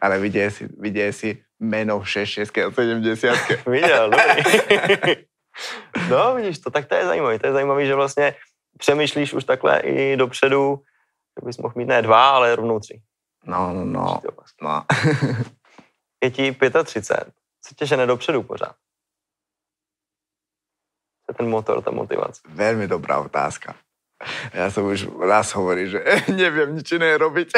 Ale 0.00 0.18
viděl 0.18 0.50
si, 0.50 0.68
viděl 0.78 1.12
si 1.12 1.42
meno 1.60 2.04
6, 2.04 2.28
6 2.28 2.58
a 2.58 2.70
70. 2.70 3.36
Viděl, 3.66 4.10
dobrý. 4.10 5.14
no, 6.10 6.34
vidíš 6.34 6.58
to, 6.58 6.70
tak 6.70 6.88
to 6.88 6.94
je 6.94 7.06
zajímavé. 7.06 7.38
To 7.38 7.46
je 7.46 7.52
zajímavé, 7.52 7.86
že 7.86 7.94
vlastně 7.94 8.34
přemýšlíš 8.78 9.32
už 9.32 9.44
takhle 9.44 9.80
i 9.80 10.16
dopředu, 10.16 10.82
že 11.40 11.46
bys 11.46 11.58
mohl 11.58 11.74
mít 11.76 11.88
ne 11.88 12.02
dva, 12.02 12.30
ale 12.30 12.56
rovnou 12.56 12.80
tři. 12.80 13.00
No, 13.44 13.72
no, 13.72 13.84
no. 13.84 14.20
no. 14.62 14.84
je 16.24 16.30
ti 16.30 16.56
35. 16.84 17.34
Co 17.62 17.74
tě 17.74 17.86
žene 17.86 18.06
dopředu 18.06 18.42
pořád? 18.42 18.76
je 21.30 21.34
ten 21.34 21.46
motor, 21.46 21.78
ta 21.82 21.94
motivace? 21.94 22.42
Veľmi 22.50 22.90
dobrá 22.90 23.22
otázka. 23.22 23.78
Ja 24.52 24.68
som 24.68 24.84
už 24.84 25.08
raz 25.16 25.48
hovoril, 25.56 25.96
že 25.96 26.00
neviem 26.28 26.76
nič 26.76 26.92
iné 26.92 27.16
robiť. 27.16 27.56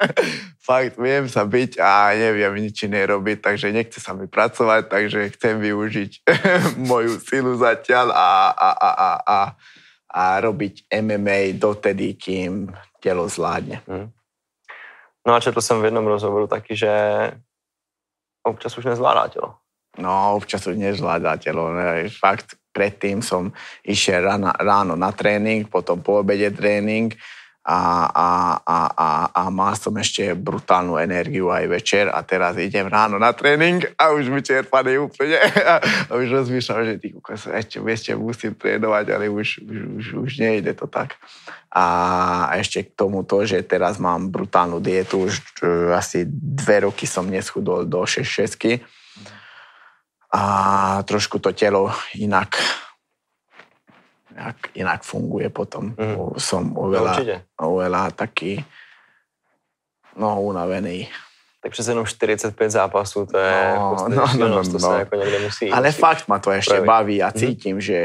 Fakt, 0.68 1.00
viem 1.00 1.24
sa 1.32 1.48
byť 1.48 1.80
a 1.80 2.12
neviem 2.12 2.60
nič 2.60 2.84
iné 2.84 3.08
robiť, 3.08 3.40
takže 3.40 3.72
nechce 3.72 4.04
sa 4.04 4.12
mi 4.12 4.28
pracovať, 4.28 4.92
takže 4.92 5.32
chcem 5.32 5.64
využiť 5.64 6.28
moju 6.92 7.16
silu 7.24 7.56
zatiaľ 7.56 8.12
a, 8.12 8.28
a, 8.52 8.70
a, 8.70 8.90
a, 8.90 9.10
a, 9.24 9.38
a 10.12 10.22
robiť 10.44 10.92
MMA 10.92 11.56
dotedy, 11.56 12.20
kým 12.20 12.68
telo 13.00 13.24
zvládne. 13.24 13.80
Hmm. 13.88 14.12
No 15.24 15.34
a 15.34 15.40
četl 15.40 15.60
jsem 15.60 15.80
v 15.80 15.84
jednom 15.84 16.06
rozhovoru 16.06 16.46
taky, 16.46 16.76
že 16.76 16.92
občas 18.44 18.76
už 18.76 18.84
nezvládá 18.84 19.28
telo. 19.28 19.56
No, 19.96 20.36
občas 20.36 20.66
už 20.66 20.76
nezvládá 20.76 21.36
telo. 21.36 21.72
Fakt, 22.20 22.60
predtým 22.74 23.22
som 23.22 23.54
išiel 23.86 24.26
ráno, 24.26 24.50
ráno 24.58 24.98
na 24.98 25.14
tréning, 25.14 25.70
potom 25.70 26.02
po 26.02 26.26
obede 26.26 26.50
tréning 26.50 27.14
a, 27.64 27.80
a, 28.12 28.28
a, 28.60 28.78
a, 28.92 29.08
a 29.32 29.42
mal 29.48 29.72
som 29.72 29.96
ešte 29.96 30.36
brutálnu 30.36 31.00
energiu 31.00 31.48
aj 31.48 31.64
večer 31.64 32.04
a 32.12 32.20
teraz 32.20 32.60
idem 32.60 32.84
ráno 32.84 33.16
na 33.16 33.32
tréning 33.32 33.80
a 33.96 34.12
už 34.12 34.28
vyčerpaný 34.28 35.00
úplne 35.00 35.40
a, 35.72 35.80
už 36.12 36.44
rozmýšľam, 36.44 36.84
že 36.84 36.94
ty 37.00 37.16
kukos, 37.16 37.48
ešte, 37.48 37.80
ešte 37.80 38.12
musím 38.20 38.52
trénovať, 38.52 39.16
ale 39.16 39.32
už, 39.32 39.64
už, 39.64 39.80
už, 39.96 40.04
už 40.28 40.30
nejde 40.44 40.76
to 40.76 40.84
tak. 40.84 41.16
A 41.72 42.52
ešte 42.60 42.84
k 42.84 42.92
tomu 42.92 43.24
to, 43.24 43.48
že 43.48 43.64
teraz 43.64 43.96
mám 43.96 44.28
brutálnu 44.28 44.76
dietu, 44.84 45.24
už 45.24 45.40
asi 45.96 46.28
dve 46.28 46.84
roky 46.84 47.08
som 47.08 47.24
neschudol 47.24 47.88
do 47.88 48.04
6 48.04 48.28
6 48.28 48.60
a 50.34 50.42
trošku 51.06 51.38
to 51.38 51.54
telo 51.54 51.94
inak 52.18 52.58
inak 54.74 55.06
funguje 55.06 55.48
potom. 55.50 55.94
Mm. 55.94 56.34
Som 56.42 56.74
oveľa, 56.74 57.22
no, 57.54 57.78
oveľa 57.78 58.10
taký 58.10 58.58
no, 60.18 60.42
unavený. 60.42 61.08
Tak 61.62 61.72
přece 61.72 61.90
jenom 61.90 62.06
45 62.06 62.70
zápasů, 62.70 63.26
to 63.26 63.38
je 63.38 63.72
no, 63.76 63.96
no, 64.08 64.26
no, 64.38 64.48
no, 64.48 64.64
to 64.64 64.72
no. 64.72 64.78
se 64.78 64.98
jako 64.98 65.16
někde 65.16 65.38
musí. 65.38 65.70
Ale 65.70 65.88
musí 65.88 66.00
fakt 66.00 66.28
ma 66.28 66.38
to 66.38 66.50
ešte 66.50 66.76
praviť. 66.76 66.86
baví 66.86 67.16
a 67.22 67.28
mhm. 67.32 67.38
cítim, 67.38 67.76
mm. 67.76 67.80
že, 67.80 67.98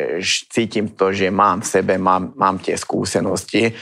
cítim 0.54 0.86
to, 0.90 1.12
že 1.14 1.32
mám 1.32 1.62
v 1.62 1.68
sebe, 1.68 1.98
mám, 1.98 2.32
mám 2.36 2.60
tie 2.60 2.78
skúsenosti. 2.78 3.76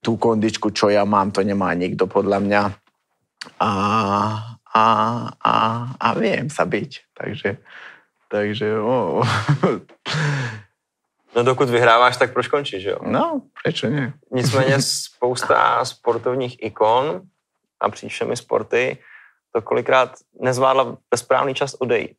Tú 0.00 0.16
kondičku, 0.16 0.72
čo 0.72 0.88
ja 0.88 1.04
mám, 1.04 1.28
to 1.28 1.44
nemá 1.44 1.76
nikto 1.76 2.08
podľa 2.08 2.40
mňa. 2.40 2.62
A, 3.60 3.70
a, 4.74 4.84
a, 5.44 5.54
a 6.00 6.08
viem 6.14 6.50
sa 6.50 6.64
byť. 6.64 6.90
Takže, 7.14 7.58
takže 8.30 8.78
oh. 8.78 9.26
No 11.30 11.42
dokud 11.42 11.70
vyhráváš, 11.70 12.16
tak 12.16 12.32
proč 12.32 12.48
končíš, 12.48 12.84
jo? 12.84 12.98
No, 13.06 13.42
proč 13.62 13.82
ne? 13.82 14.12
Nicméně 14.32 14.82
spousta 14.82 15.84
sportovních 15.84 16.62
ikon 16.62 17.22
a 17.80 17.90
všemi 17.90 18.36
sporty 18.36 18.98
to 19.52 19.62
kolikrát 19.62 20.14
nezvládla 20.40 20.84
ve 20.84 21.16
správný 21.16 21.54
čas 21.54 21.74
odejít. 21.74 22.16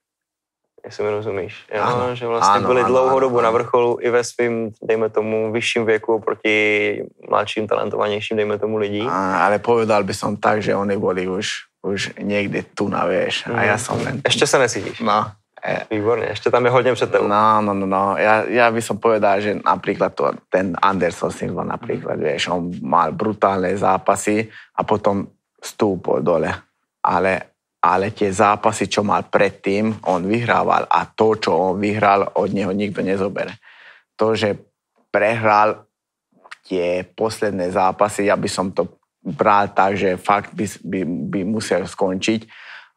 Jestli 0.86 1.04
mi 1.04 1.10
rozumíš. 1.10 1.66
Jo? 1.74 1.82
Ano, 1.84 2.16
že 2.16 2.28
vlastně 2.28 2.60
ano, 2.60 2.68
byli 2.68 2.82
ano, 2.82 2.90
dlouhou 2.90 3.10
ano, 3.10 3.20
dobu 3.20 3.38
ano. 3.40 3.44
na 3.44 3.52
vrcholu 3.52 3.98
i 4.02 4.10
ve 4.10 4.24
svým, 4.24 4.72
dejme 4.84 5.10
tomu, 5.10 5.52
vyšším 5.52 5.86
věku 5.86 6.20
proti 6.20 7.04
mladším, 7.30 7.68
talentovanějším, 7.68 8.38
dejme 8.38 8.60
tomu 8.60 8.78
lidí. 8.78 9.06
A, 9.10 9.46
ale 9.46 9.60
povedal 9.60 10.04
by 10.04 10.14
som 10.14 10.38
tak, 10.38 10.62
že 10.62 10.76
oni 10.76 10.98
boli 10.98 11.28
už, 11.28 11.70
už 11.82 12.14
někde 12.20 12.64
tu 12.76 12.88
na 12.88 13.06
vieš. 13.06 13.48
A 13.48 13.64
já 13.64 13.78
jsem 13.78 14.06
len... 14.06 14.22
Ještě 14.26 14.48
se 14.48 14.60
nesítíš. 14.60 15.00
No. 15.00 15.32
E, 15.62 15.86
Výborne, 15.94 16.34
ešte 16.34 16.50
tam 16.50 16.66
je 16.66 16.74
hodne 16.74 16.90
před 16.94 17.12
tebou. 17.14 17.30
No, 17.30 17.62
no, 17.62 17.74
no, 17.74 17.86
no. 17.86 18.18
Ja, 18.18 18.42
ja 18.50 18.74
by 18.74 18.82
som 18.82 18.98
povedal, 18.98 19.38
že 19.46 19.62
napríklad 19.62 20.18
to, 20.18 20.34
ten 20.50 20.74
Anderson 20.74 21.30
Silva 21.30 21.62
napríklad, 21.62 22.18
mm. 22.18 22.26
vieš, 22.26 22.50
on 22.50 22.74
mal 22.82 23.14
brutálne 23.14 23.70
zápasy 23.78 24.50
a 24.50 24.82
potom 24.82 25.30
stúpol 25.62 26.26
dole. 26.26 26.50
Ale, 27.06 27.62
ale 27.78 28.10
tie 28.10 28.34
zápasy, 28.34 28.90
čo 28.90 29.06
mal 29.06 29.30
predtým, 29.30 30.02
on 30.10 30.26
vyhrával 30.26 30.90
a 30.90 31.06
to, 31.06 31.38
čo 31.38 31.54
on 31.54 31.78
vyhral, 31.78 32.26
od 32.42 32.50
neho 32.50 32.74
nikto 32.74 33.06
nezobere. 33.06 33.62
To, 34.18 34.34
že 34.34 34.58
prehral 35.14 35.86
tie 36.66 37.06
posledné 37.06 37.70
zápasy, 37.70 38.34
ja 38.34 38.38
by 38.38 38.50
som 38.50 38.74
to 38.74 39.01
bral 39.24 39.68
tak, 39.68 39.98
že 39.98 40.18
fakt 40.18 40.54
by, 40.54 40.66
by, 40.84 41.00
by 41.06 41.40
musel 41.44 41.88
skončiť, 41.88 42.50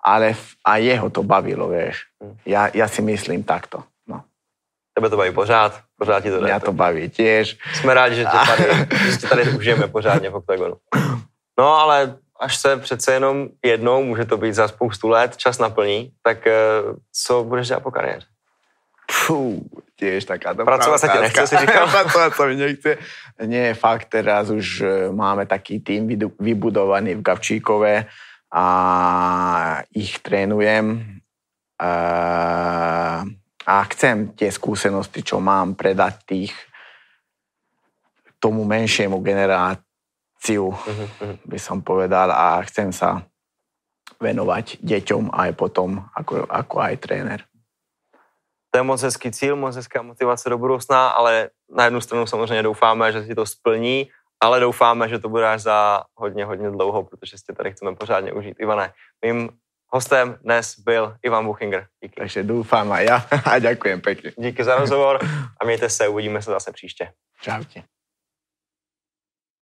ale 0.04 0.36
a 0.64 0.76
jeho 0.76 1.08
to 1.10 1.22
bavilo, 1.22 1.68
vieš. 1.68 2.04
Ja, 2.44 2.68
ja 2.72 2.88
si 2.88 3.00
myslím 3.00 3.44
takto. 3.44 3.84
No. 4.08 4.24
Tebe 4.92 5.08
to 5.08 5.16
baví 5.16 5.32
pořád, 5.32 5.80
pořád 5.96 6.20
ti 6.20 6.30
to 6.30 6.40
jde. 6.40 6.48
Já 6.48 6.60
to 6.60 6.72
baví 6.72 7.08
tiež. 7.08 7.56
Jsme 7.72 7.94
rádi, 7.94 8.14
že 8.16 8.24
tě 8.24 8.38
tady, 8.46 8.64
že 9.10 9.16
tě 9.16 9.26
tady 9.26 9.42
užijeme 9.42 9.88
pořádně 9.88 10.30
v 10.30 10.34
OKTAGONu. 10.34 10.76
No 11.58 11.74
ale 11.74 12.16
až 12.40 12.56
se 12.56 12.76
přece 12.76 13.12
jenom 13.12 13.48
jednou, 13.64 14.04
může 14.04 14.24
to 14.24 14.36
být 14.36 14.54
za 14.54 14.68
spoustu 14.68 15.08
let, 15.08 15.36
čas 15.36 15.58
naplní, 15.58 16.12
tak 16.22 16.46
eh, 16.46 16.54
co 17.12 17.44
budeš 17.44 17.68
dělat 17.68 17.82
po 17.82 17.90
kariéře? 17.90 18.26
Fú, 19.04 19.60
tiež 20.00 20.24
taká 20.24 20.56
dobrá 20.56 20.80
Pracovať 20.80 20.98
sa 21.00 21.08
ti 21.12 21.18
nechce, 21.20 21.44
si 21.44 21.56
říkal? 21.60 21.86
Pracovať 22.00 22.32
sa 22.32 22.44
mi 22.48 22.56
nechce. 22.56 22.96
Nie, 23.44 23.76
fakt, 23.76 24.08
teraz 24.12 24.48
už 24.48 24.66
eh, 24.80 24.90
máme 25.12 25.44
taký 25.44 25.80
tým 25.84 26.08
vybudovaný 26.40 27.20
v 27.20 27.24
Gavčíkove, 27.24 28.08
a 28.54 28.66
ich 29.90 30.22
trénujem 30.22 31.02
a 33.66 33.74
chcem 33.90 34.30
tie 34.38 34.46
skúsenosti, 34.54 35.26
čo 35.26 35.42
mám, 35.42 35.74
predať 35.74 36.14
tých 36.22 36.54
tomu 38.38 38.62
menšiemu 38.62 39.18
generáciu, 39.18 40.70
uh-huh. 40.70 41.34
by 41.42 41.58
som 41.58 41.82
povedal, 41.82 42.30
a 42.30 42.62
chcem 42.70 42.94
sa 42.94 43.26
venovať 44.22 44.78
deťom 44.86 45.34
aj 45.34 45.50
potom 45.58 45.98
ako, 46.14 46.46
ako 46.46 46.76
aj 46.78 46.94
tréner. 47.02 47.40
To 48.74 48.78
je 48.78 48.82
moc 48.82 49.02
hezký 49.02 49.30
cíl, 49.30 49.56
moc 49.56 49.76
hezká 49.76 50.02
motivace 50.02 50.50
do 50.50 50.58
budoucna, 50.58 51.08
ale 51.08 51.50
na 51.70 51.84
jednu 51.84 52.00
stranu 52.00 52.26
samozřejmě 52.26 52.62
doufáme, 52.62 53.12
že 53.12 53.22
si 53.22 53.34
to 53.34 53.46
splní 53.46 54.10
ale 54.44 54.60
doufáme, 54.60 55.08
že 55.08 55.18
to 55.18 55.28
bude 55.28 55.48
až 55.48 55.60
za 55.62 56.02
hodně, 56.14 56.44
hodně 56.44 56.70
dlouho, 56.70 57.04
protože 57.04 57.38
si 57.38 57.54
tady 57.56 57.72
chceme 57.72 57.94
pořádně 57.94 58.32
užít. 58.32 58.60
Ivane, 58.60 58.92
mým 59.24 59.50
hostem 59.88 60.38
dnes 60.42 60.78
byl 60.78 61.16
Ivan 61.22 61.46
Buchinger. 61.46 61.86
Díky. 62.02 62.20
Takže 62.20 62.42
doufám 62.42 62.92
a 62.92 63.00
já 63.00 63.26
a 63.44 63.58
děkujem 63.58 64.00
pěkně. 64.00 64.32
Díky 64.38 64.64
za 64.64 64.76
rozhovor 64.76 65.18
a 65.60 65.64
mějte 65.64 65.90
se, 65.90 66.08
uvidíme 66.08 66.42
se 66.42 66.50
zase 66.50 66.72
příště. 66.72 67.12
Čau 67.40 67.64
tě. 67.64 67.82